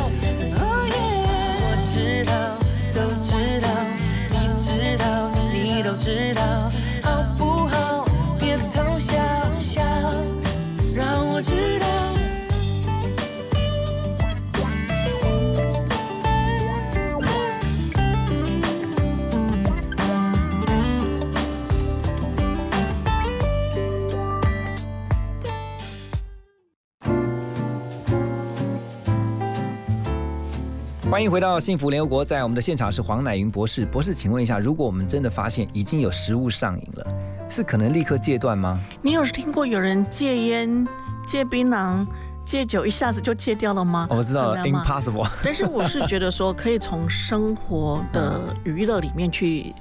[31.22, 33.86] 欢迎回到幸福联合国，在我们的现场是黄乃云博士。
[33.86, 37.06] 博士，请问一下，如果我们真的发现已经有食物上瘾了，
[37.48, 38.76] 是可能立刻戒断吗？
[39.00, 40.84] 你有听过有人戒烟、
[41.24, 42.04] 戒槟榔、
[42.44, 44.08] 戒酒，一下子就戒掉了吗？
[44.10, 45.30] 哦我知道了，impossible。
[45.44, 49.72] 但是我是觉得说，可以从生活的娱乐里面去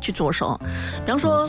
[0.00, 0.58] 去着手。
[1.04, 1.46] 比方说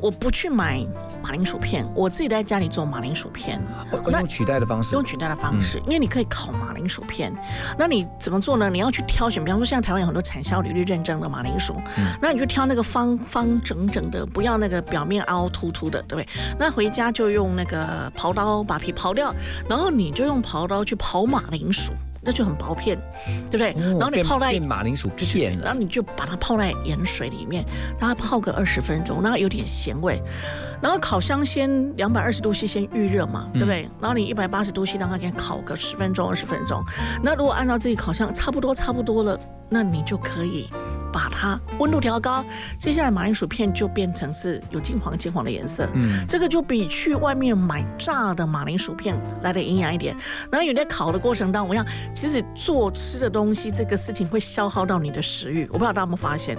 [0.00, 0.84] 我不去买
[1.22, 3.60] 马铃薯片，我自己在家里做马铃薯片。
[3.92, 7.32] 哦用取代的方式，用取代的方式，因为你可以烤马铃薯片。
[7.78, 8.68] 那你怎么做呢？
[8.68, 11.74] 你要去挑选，比方说现在台湾有很多产销履历认证的马铃薯，
[12.20, 16.28] 那你就挑那个方方整整的，不要那个表面凹凸凸的，对不对？
[16.58, 19.34] 那回家就用那个刨刀把皮刨掉，
[19.68, 21.92] 然后你就用刨刀去刨马铃薯。
[22.22, 22.98] 那就很薄片，
[23.50, 23.74] 对不对？
[23.98, 27.64] 然后你泡在马铃薯片然后你就把它泡在盐水里面，
[27.98, 30.22] 让它泡个二十分钟，让它有点咸味。
[30.82, 33.88] 然后烤箱先两百二十度 C 先预热嘛，对不对？
[34.00, 36.82] 然后你一百八十度 C 让它先烤个十分钟、二十分钟。
[37.22, 40.68] 那如果按照自己烤箱差不多差不多了，那你就可以
[41.12, 42.44] 把它温度调高。
[42.78, 50.16] 接下来马铃薯片就变成是有金黄金黄的颜色，嗯这个就比去外面买炸的马铃薯片来的营养一点。
[50.50, 56.56] 然后你在烤的过程当中，我想其实做吃的东西这个事情会消耗到你的食欲，我不知道大家有没有发现，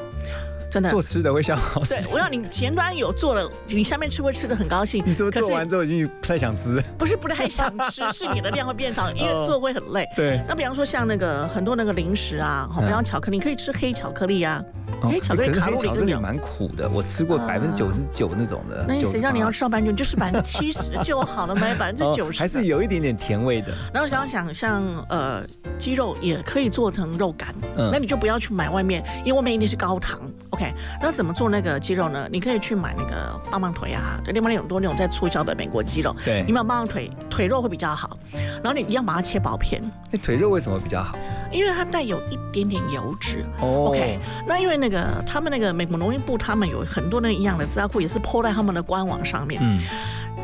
[0.71, 1.83] 真的做吃的会消耗。
[1.83, 5.03] 对，我让你前端有做了，你下面吃会吃的很高兴。
[5.05, 10.07] 你说做完之后已经不太想吃，不是不太想吃，是你的量会变少，因为 哦做会很累。
[10.15, 14.63] 对那比方说像那个很多那个零食啊，好，嗯比方巧克力，可以吃黑巧克力啊，
[15.01, 16.21] 哦黑巧克力黑巧克力路里更。
[16.21, 18.85] 蛮苦的，我吃过啊百分之九十九那种的。
[18.87, 22.37] 那你谁叫你要90%上班就就是 百分之七十就好了，买百分之九十。
[22.37, 23.67] 哦还是有一点点甜味的。
[23.93, 25.43] 然后刚刚想像呃
[25.77, 30.19] 鸡肉也可以做成肉干，嗯那你就不要去买外面，因为外面一定是高糖。
[30.61, 32.29] OK，那怎么做那个鸡肉呢？
[32.31, 38.15] 你可以去买那个棒棒腿啊，对，另外有很多那种在促销的美国鸡肉，对你买棒棒腿腿肉会比较好，
[38.63, 39.81] 然后你一样把它切薄片，
[40.11, 41.17] 那腿肉为什么比较好？
[41.51, 43.43] 因为它带有一点点油脂。
[43.59, 49.59] 哦 OK，那因为那个他们那个美国农业部他们有很多那营养的资料库，也是 PO 在他们的官网上面。
[49.63, 49.79] 嗯，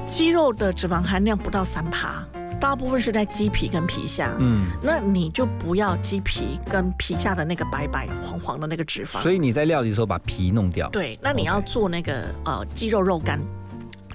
[0.10, 2.24] 鸡肉的脂肪含量不到三趴，
[2.60, 4.36] 大部分是在鸡皮跟皮下。
[4.40, 9.20] 嗯，那你就不要鸡皮跟皮下的那个白白黄黄的那个脂肪。
[9.22, 10.90] 所以你在料理的时候把皮弄掉。
[10.90, 13.40] 对，那你要做那个呃鸡肉肉干。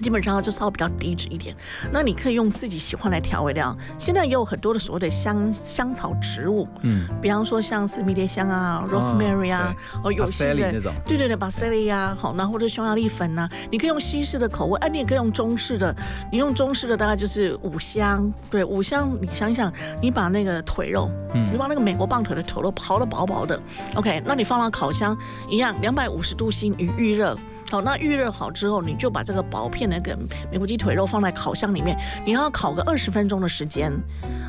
[0.03, 1.55] 基本上就稍微比较低脂一点，
[1.93, 3.75] 那你可以用自己喜欢的调味料。
[3.99, 10.93] 现在也有很多的所谓的香香草植物，嗯，比方说像是迷迭香啊、rosemary 啊，哦，有些种。
[11.07, 15.95] 对对对，basil 呀，好，那或者匈牙利粉呐、你可以用西式的口味，哎、你也可以用中式的。
[16.31, 21.53] 你用中式的大概就是五香，对，五香，你想想，你把那个腿肉，嗯。
[21.53, 23.61] 你把那个美国棒腿的腿肉刨的薄薄的
[23.95, 25.17] ，OK，那你放到烤箱
[25.49, 27.37] 一样，两百五十度 C 预预热。
[27.73, 30.15] 好，那预热好之后，你就把这个薄片的那个
[30.51, 33.91] 美国鸡腿肉放在烤箱里面，你要烤个二十分钟的时间。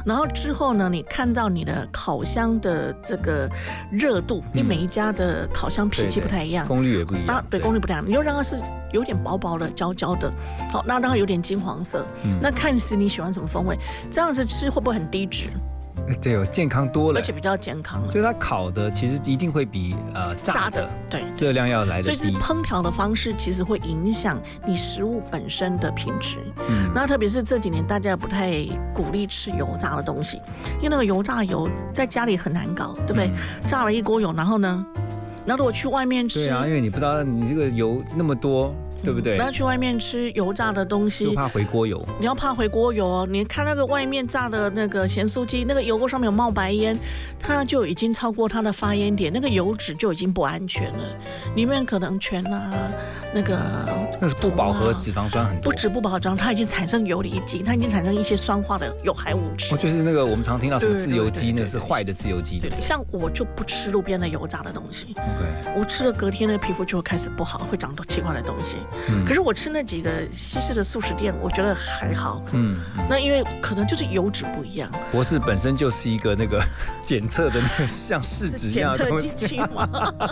[0.06, 3.50] 然后之后呢，你看到你的烤箱的这个
[3.90, 7.26] 热度，因为每一家的烤箱脾气不太一样，功率也不一样。
[7.26, 8.62] 那对，功率不太一样，你就让它是
[8.92, 10.30] 有点薄薄的、焦焦的，
[10.70, 12.06] 好，那让它有点金黄色。
[12.26, 13.80] 嗯那看是你喜欢什么风味，
[14.12, 15.46] 这样子吃会不会很低脂？
[16.22, 18.12] 对哦，健康多了，而且比较健康了。
[18.12, 22.32] 所以它烤的其实一定会比呃炸的对热量要来所以是。
[22.34, 26.38] 烹调的方式，其实会影响你食物本身的品质。
[26.68, 30.42] 嗯那特别是这几年，大家不太鼓励吃油炸的东西，
[30.78, 33.32] 因为那个油炸油在家里很难搞，对不对？
[33.68, 34.86] 炸了一锅油，然后呢，
[35.46, 38.74] 然后如果去外面吃，对啊，因为你不知道你这个油那么多，
[39.04, 39.46] 对不对然？
[39.46, 42.04] 后去外面吃油炸的东西，又怕回锅油。
[42.20, 46.98] 你要怕回锅油哦，你看那个外面炸的那个咸酥鸡，那个油锅上面有冒白烟，
[47.40, 51.00] 它就已经超过它的发烟点，那个油脂就已经不安全了，
[51.56, 52.72] 里面可能全啊
[53.34, 53.60] 那个
[54.20, 55.78] 那是不饱和脂肪酸很多不。
[55.78, 59.78] 止不饱和，它已经产生游离基，它已经产生一些酸化的有害物质哦，。
[59.78, 68.78] 就是那个我们常听到什么自由基，那是坏的自由基，对不对像我就不吃路边的油炸的东西，？OK，我吃了隔天那个皮肤就会开始不好，会长到奇怪的东西。
[69.10, 72.44] 嗯可是我吃那几个西式的素食店，我觉得还好。
[72.54, 72.78] 嗯，
[73.10, 76.62] 那因为可能就是油脂不一样，博士本身就是一个那个
[77.04, 79.36] 检测的那个像试纸一样的东西。
[79.36, 79.88] 机器吗？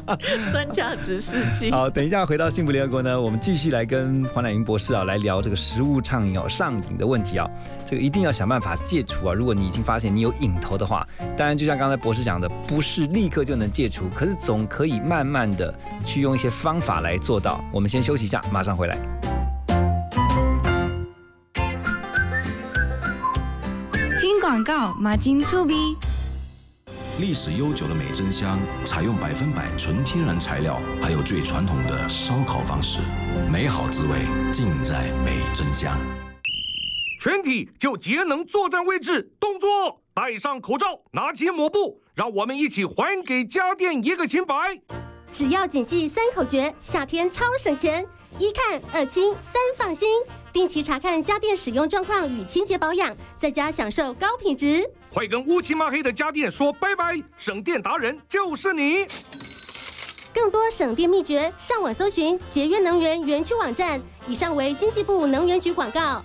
[0.44, 1.72] 酸价值试剂。
[1.72, 7.50] 好，等一下回到幸福联合国呢，我们继续来跟黄乃云博士啊来聊这个食物畅饮哦上瘾的问题啊，
[7.86, 9.34] 这个一定要想办法戒除啊。
[9.34, 11.08] 如果你已经发现你有瘾头的话，
[11.38, 15.74] 当然就像刚才博士讲的，不是立刻就能戒除，可是总可以慢慢的
[16.06, 17.64] 去用一些方法来做到。
[17.72, 18.98] 我们先休息一下，马上回来。
[24.20, 25.96] 听广告，马金醋鼻。
[27.20, 33.00] 历史悠久的美珍香，采用百分百纯天然材料，还有最传统的烧烤方式，
[33.52, 35.98] 美好滋味尽在美珍香。
[37.20, 44.56] 全体就节能作战位置，动作，戴上口罩，拿起抹布，让我们一起还给家电一个清白。
[45.32, 48.06] 只要谨记三口诀，夏天超省钱。
[48.40, 50.08] 一看二清三放心，
[50.52, 54.90] 定期查看家电使用状况与清洁保养，在家享受高品质。
[55.14, 59.06] 快跟乌漆嘛黑的家电说拜拜，省电达人就是你。
[60.34, 64.02] 更多省电秘诀，上网搜寻节约能源园区网站。
[64.26, 66.24] 以上为经济部能源局广告。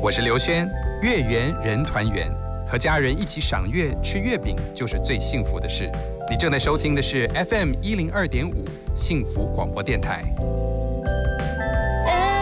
[0.00, 0.68] 我是刘轩，
[1.02, 2.32] 月圆人团圆，
[2.66, 5.90] 和家人一起赏月吃月饼就是最幸福的事。
[6.30, 8.64] 你正在收听的是 FM 一零二点五
[8.94, 10.22] 幸福广播电台。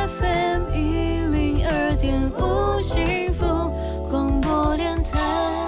[0.07, 3.47] FM 一零二点五幸福
[4.07, 5.68] 广播电台。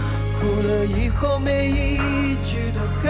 [0.41, 3.07] 哭了以后每一句都可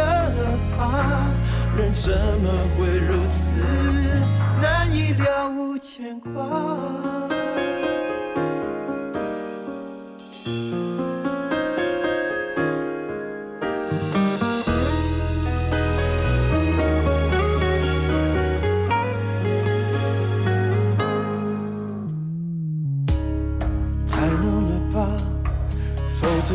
[0.77, 1.32] 怕，
[1.77, 2.11] 人怎
[2.43, 3.57] 么会如此
[4.61, 7.40] 难以了无牵挂？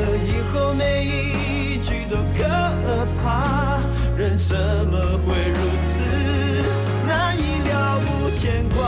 [0.00, 2.44] 了以后每一句都可
[3.22, 3.80] 怕。
[4.16, 6.02] 人怎么会如此
[7.06, 8.78] 难以了无牵挂？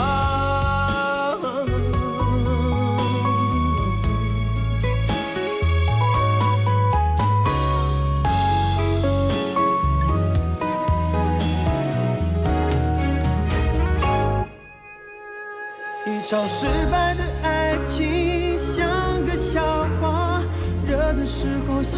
[16.05, 18.32] 一场失败的爱情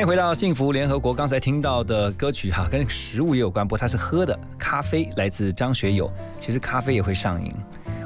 [0.00, 1.12] 欢迎回到幸福联合国。
[1.12, 6.10] 刚才听到的歌曲哈，跟食物也有关，不过它是喝的咖啡，来自张学友。
[6.38, 7.52] 其实咖啡也会上瘾。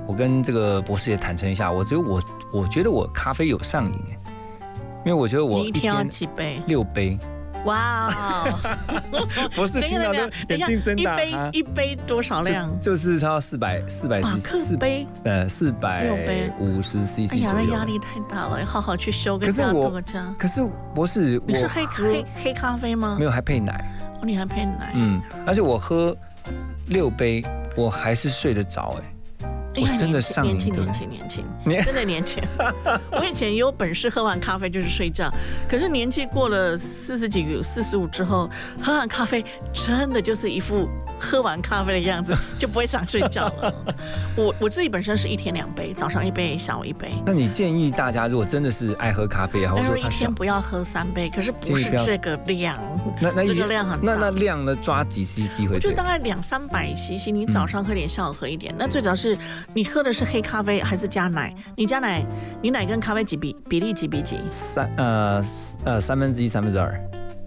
[0.04, 2.20] 我跟这个博士也坦诚一下，我只有我
[2.52, 4.32] 我觉得我咖啡有上瘾哎，
[5.04, 6.60] 因为我觉得我你一天要几杯？
[6.66, 7.16] 六杯。
[7.64, 8.12] 哇
[9.54, 11.22] 不是听到就眼睛睁大。
[11.22, 12.68] 一杯一杯多少量？
[12.80, 16.08] 就是超四百四百四杯，呃，四百
[16.58, 17.46] 五十 CC 左右。
[17.46, 20.26] 哎呀，那压力太大了，要好好去修个家，多个家。
[20.38, 20.62] 可是
[20.94, 23.16] 博士，你是黑黑黑咖啡吗？
[23.18, 23.72] 没有，还配奶。
[24.20, 24.92] 哦，你还配奶？
[24.94, 26.14] 嗯，而且我喝
[26.88, 27.42] 六杯，
[27.76, 29.04] 我还是睡得着哎。
[29.76, 31.44] 我真的上瘾，年轻年轻年轻，
[31.84, 32.42] 真的年轻。
[33.12, 35.32] 我以前也有本事，喝完咖啡就是睡觉。
[35.68, 38.48] 可是年纪过了四十几、四十五之后，
[38.82, 40.88] 喝完咖啡真的就是一副
[41.18, 43.74] 喝完咖啡的样子， 就不会想睡觉了。
[44.36, 47.12] 我我自己本身是一天两杯，早上一杯，下午一杯。
[47.24, 52.78] 那你建议大家，如果真的是爱喝咖啡，或者说一天不要喝三杯，可是不是这个量。
[53.20, 54.74] 那那这个量很那那量呢？
[54.76, 55.88] 抓几 CC 回去？
[55.88, 57.30] 就大概两三百 CC。
[57.30, 58.74] 你早上喝点，下午喝一点。
[58.76, 59.36] 那最主要是。
[59.74, 61.54] 你喝的是黑咖啡还是加奶？
[61.76, 62.24] 你加奶，
[62.62, 64.38] 你奶跟咖啡几比比例几比几？
[64.48, 65.42] 三呃
[65.84, 66.98] 呃三分之一三分之二，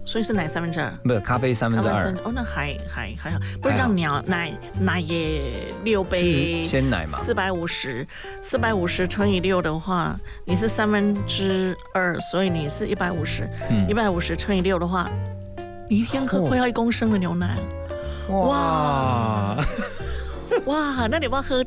[0.08, 2.10] 所以是奶三分之二，不是咖啡三分之二。
[2.24, 4.50] 哦，那还还还好，不是让鸟奶
[4.80, 7.18] 奶也六杯鲜奶嘛？
[7.18, 8.06] 四百五十，
[8.40, 13.46] 四百五十乘以六的话，你是三分之二，所以你是一百五十，
[13.86, 15.10] 一百五十乘以六的话，
[15.90, 17.58] 你一天喝快要一公升的牛奶。
[18.30, 19.58] 哇
[20.64, 21.62] 哇，那你不要喝。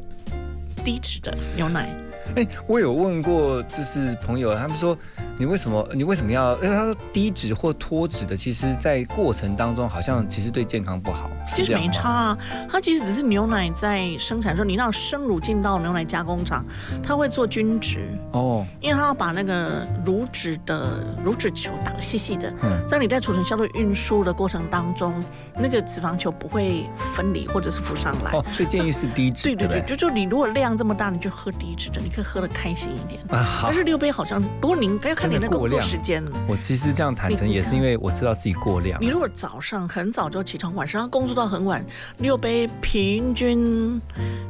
[0.83, 1.95] 低脂的牛奶。
[2.35, 4.97] 哎，我有问过，就是朋友，他们说。
[5.41, 5.89] 你为什么？
[5.95, 6.53] 你为什么要？
[6.57, 11.27] 因为他说低脂或脱脂的，其实在过程当中好像其实对健康不好。
[11.47, 12.37] 其实没差啊，
[12.69, 16.63] 它其实只是牛奶在生产的时候，你让生乳进到牛奶加工厂，
[17.01, 25.11] 它会做均值哦，因为它要把那个乳脂的乳脂球打的细细的，嗯在你在储存、消毒、运输的过程当中，
[25.55, 28.31] 那个脂肪球不会分离或者是浮上来。
[28.33, 29.41] 哦，所以建议是低脂。
[29.45, 33.19] 对对对，就就你如果量这么大，你就喝低脂的，你可以喝的开心一点。
[33.29, 33.69] 啊，好。
[33.69, 35.30] 但是六杯好像是，不过您该看。
[35.31, 39.01] 你那个做时间，我其实这样坦诚也是因为我知道自己过量。
[39.01, 41.83] 你如果早上很早就起床，晚上工作到很晚，
[42.17, 44.01] 六杯平均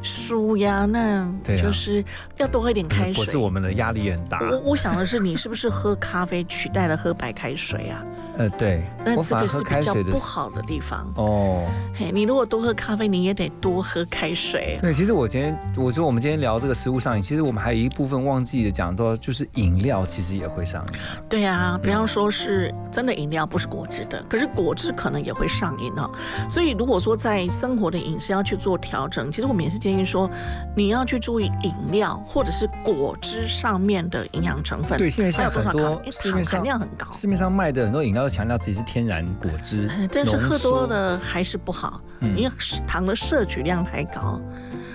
[0.01, 2.03] 舒压，那就是
[2.37, 3.19] 要多喝一点开水。
[3.19, 4.39] 我是我们的压力很大。
[4.49, 8.03] 我我想的是，你是不是喝咖啡取代了喝白开水啊？
[8.37, 8.83] 呃，对。
[9.05, 11.67] 那这个是比较不好的地方哦。
[11.93, 14.79] 嘿，你如果多喝咖啡，你也得多喝开水。
[14.81, 20.65] 对，其实我今天我说我们今天聊这个食物上瘾，其实我们还有一部分忘记的讲到，就是饮料其实也会。
[20.71, 26.09] 上瘾，对啊，比方说是真的饮料，不是果汁的，可是果汁可能也会上瘾哦。
[26.49, 30.29] 所以如果说在生活的饮食要去做调整，其实我们也是建议说，
[30.75, 34.97] 你要去注意饮料或者是果汁上面的营养成分。
[34.97, 42.51] 对，现在像很多市面上量很高，市面上卖的很多饮料都强调自己是天然果汁， 但是喝多了还是不好，因为
[42.87, 44.39] 糖的摄取量太高。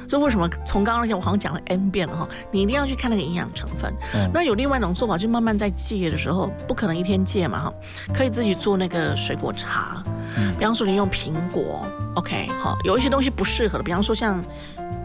[0.08, 2.28] 所以为什么从刚刚那些我好像讲了 n 遍了哈？
[2.50, 3.92] 你一定要去看那个营养成分。
[4.32, 7.72] 那有另外一种做法，就慢慢在戒的时候，不可能一天戒嘛哈，
[8.14, 10.02] 可以自己做那个水果茶。
[10.58, 14.42] 比方说你用苹果 OK，好，有一些东西不适合的，比方说像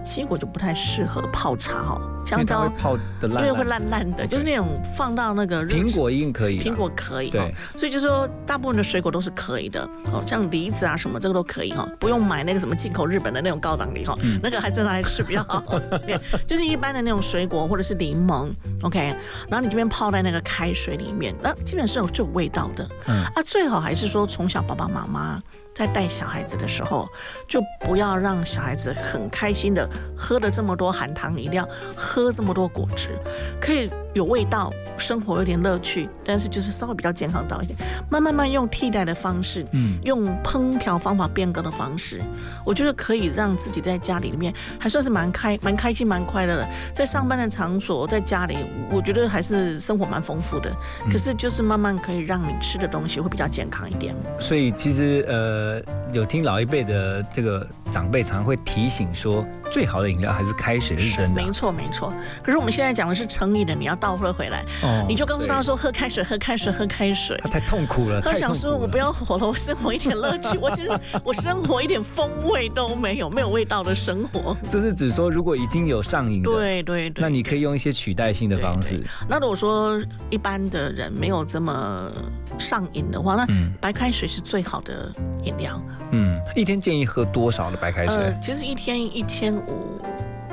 [0.04, 14.40] 奇异果就不太适合泡茶哈，因为它会泡的烂烂，因为会烂烂的，就是那种放到那个苹果一定可以，苹果可以哈对，所以就说大部分的水果都是可以的，哦，像梨子啊什么这个都可以哈，不用买那个什么进口日本的那种高档梨哈，嗯。
[14.44, 15.64] 那个还是拿来吃比较好。
[16.08, 18.50] 对，就是一般的那种水果或者是柠檬
[18.82, 19.16] ，OK，
[19.48, 22.90] 然后你这边泡在那个开水里面，那基本上是有就有味道的。
[23.08, 23.24] 嗯。
[23.36, 25.40] 啊，最好还是说从小爸爸妈妈
[25.76, 27.08] 在带小孩子的时候，
[27.48, 33.18] 就不要让小孩子很开心的喝了这么多含糖饮料，喝这么多果汁，
[33.60, 37.78] 可以有味道，生活有点乐趣，但是就是稍微比较健康到一点，
[38.10, 42.22] 慢慢慢用替代的方式，嗯用烹调方法变革的方式，
[42.66, 46.68] 我觉得可以让自己在家里里面还算是蛮开、蛮开心、蛮快乐的。
[46.94, 48.58] 在上班的场所，在家里，
[48.90, 50.72] 我觉得还是生活蛮丰富的。
[51.10, 54.16] 可是就是慢慢可以让你吃的东西会比较健康一点。
[54.40, 55.82] 所以其实呃，
[56.12, 61.46] 有听老一辈的这个长辈常会提醒说，最好的饮料还是开水，是真的啊。
[61.46, 62.01] 没错没错。
[62.42, 67.38] 可是我们现在讲的是成瘾的，你要倒回回来，哦你就告诉他说喝开水，喝开水，喝开水。
[67.42, 70.58] 他太痛苦了，他想说，我不要活了，我生活一点乐趣。
[70.58, 70.92] 我其实
[71.24, 74.56] 我生活一点风味都没有，没有味道的生活。
[74.70, 79.02] 这是指说，如果已经有上瘾的，对对对那你可以用一些取代性的方式。
[79.28, 80.00] 那如果说
[80.30, 82.12] 一般的人没有这么
[82.58, 83.46] 上瘾的话，那
[83.80, 85.12] 白开水是最好的
[85.44, 85.82] 饮料。
[86.12, 88.16] 嗯，一天建议喝多少的白开水？
[88.16, 90.00] 呃，其实一天一千五。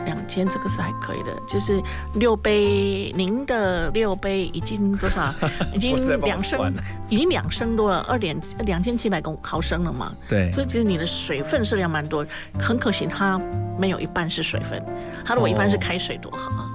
[0.09, 1.83] 两千这个是还可以的，就是
[2.15, 5.35] 六杯，您的六杯已经多少？
[5.75, 6.73] 已经两升，
[7.11, 10.11] 已经两升多了，二点两千七百公毫升了嘛。
[10.27, 12.27] 对所以其实你的水分是量蛮多，
[12.59, 13.39] 很可惜它
[13.79, 14.83] 没有一半是水分，
[15.27, 16.71] 它如果一半是开水多好啊。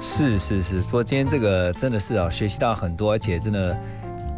[0.00, 3.78] 是是是，不过今天这个真的是啊，学习到很多，而且真的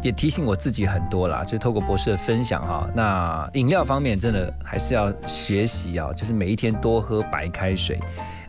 [0.03, 1.41] 也提醒我自己很多啦。
[1.45, 7.97] 就透过博士的分享哈，那饮料方面真的还是要学习啊，就是每一天多喝白开水。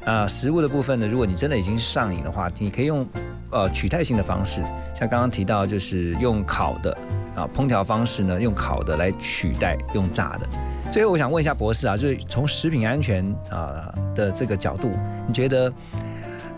[0.04, 3.06] 啊，食物的部分呢，如果你真的已经上瘾的话，你可以用
[3.50, 4.62] 呃取代性的方式，
[4.94, 6.96] 像刚刚提到，就是用烤的
[7.36, 10.46] 啊，烹调方式呢，用烤的来取代用炸的。
[10.90, 14.92] 最后，我想问一下博士啊，就是从食品安全啊的这个角度，
[15.26, 15.72] 你觉得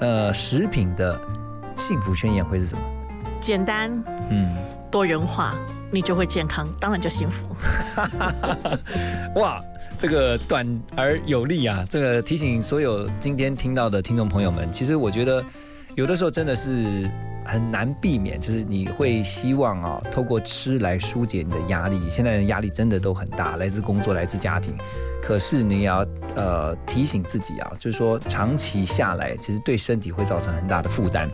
[0.01, 1.21] 呃食品的
[1.77, 2.83] 幸福宣言会是什么？
[3.41, 3.91] 简单，
[4.31, 4.57] 嗯，
[4.91, 5.55] 多元化，
[5.93, 7.47] 你就会健康，当然就幸福。
[9.39, 9.63] 哇，
[9.99, 10.67] 这个短
[10.97, 11.85] 而有力啊！
[11.89, 15.43] 这个提醒所有今天听到的听众朋友们，其实我觉得
[15.95, 17.09] 有的时候真的是
[17.45, 22.01] 很难避免，就是你会希望啊，透过吃来疏解你的压力。
[22.11, 24.75] 现在的压力真的都很大，来自工作，来自家庭。
[25.23, 31.31] 可是你也要呃提醒自己啊，就是说长期下来，其实对身体会造成很大的负担。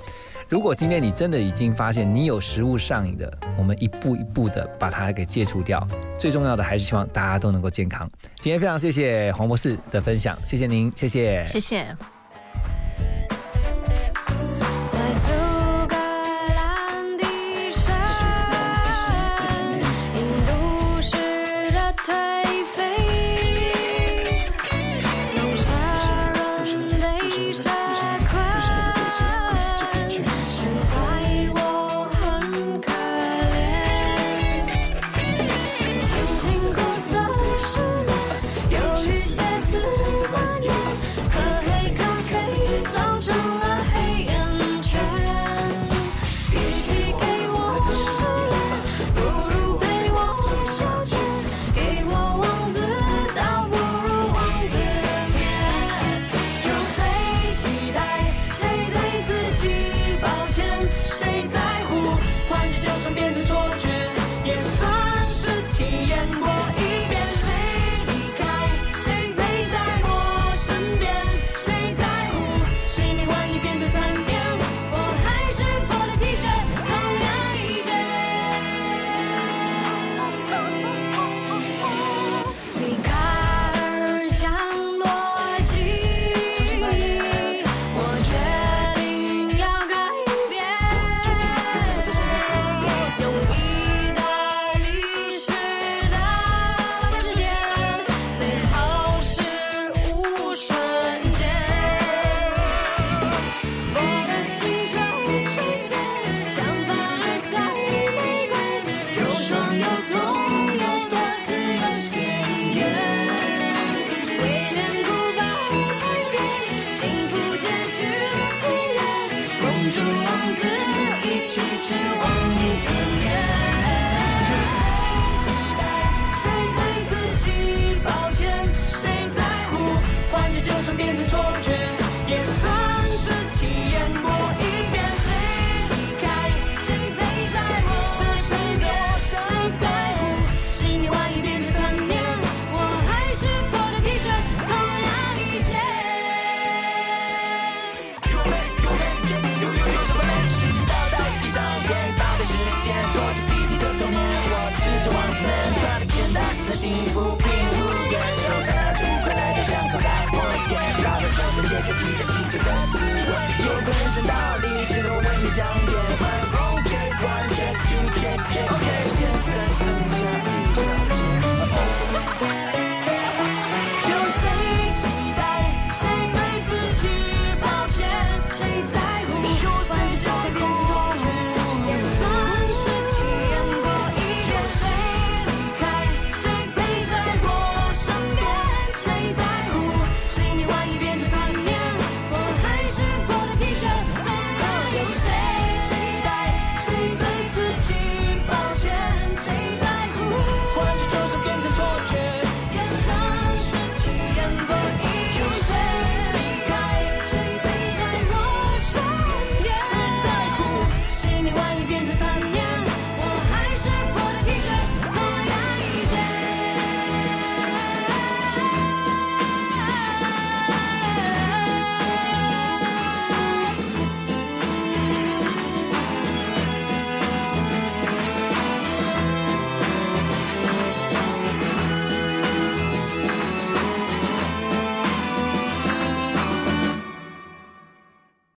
[0.50, 5.86] 如果今天你真的已经发现你有食物上瘾的，我们一步一步的把它给戒除掉。
[6.18, 8.10] 最重要的还是希望大家都能够健康。
[8.40, 11.96] 今天非常谢谢黄博士的分享，谢谢您，谢谢，谢谢。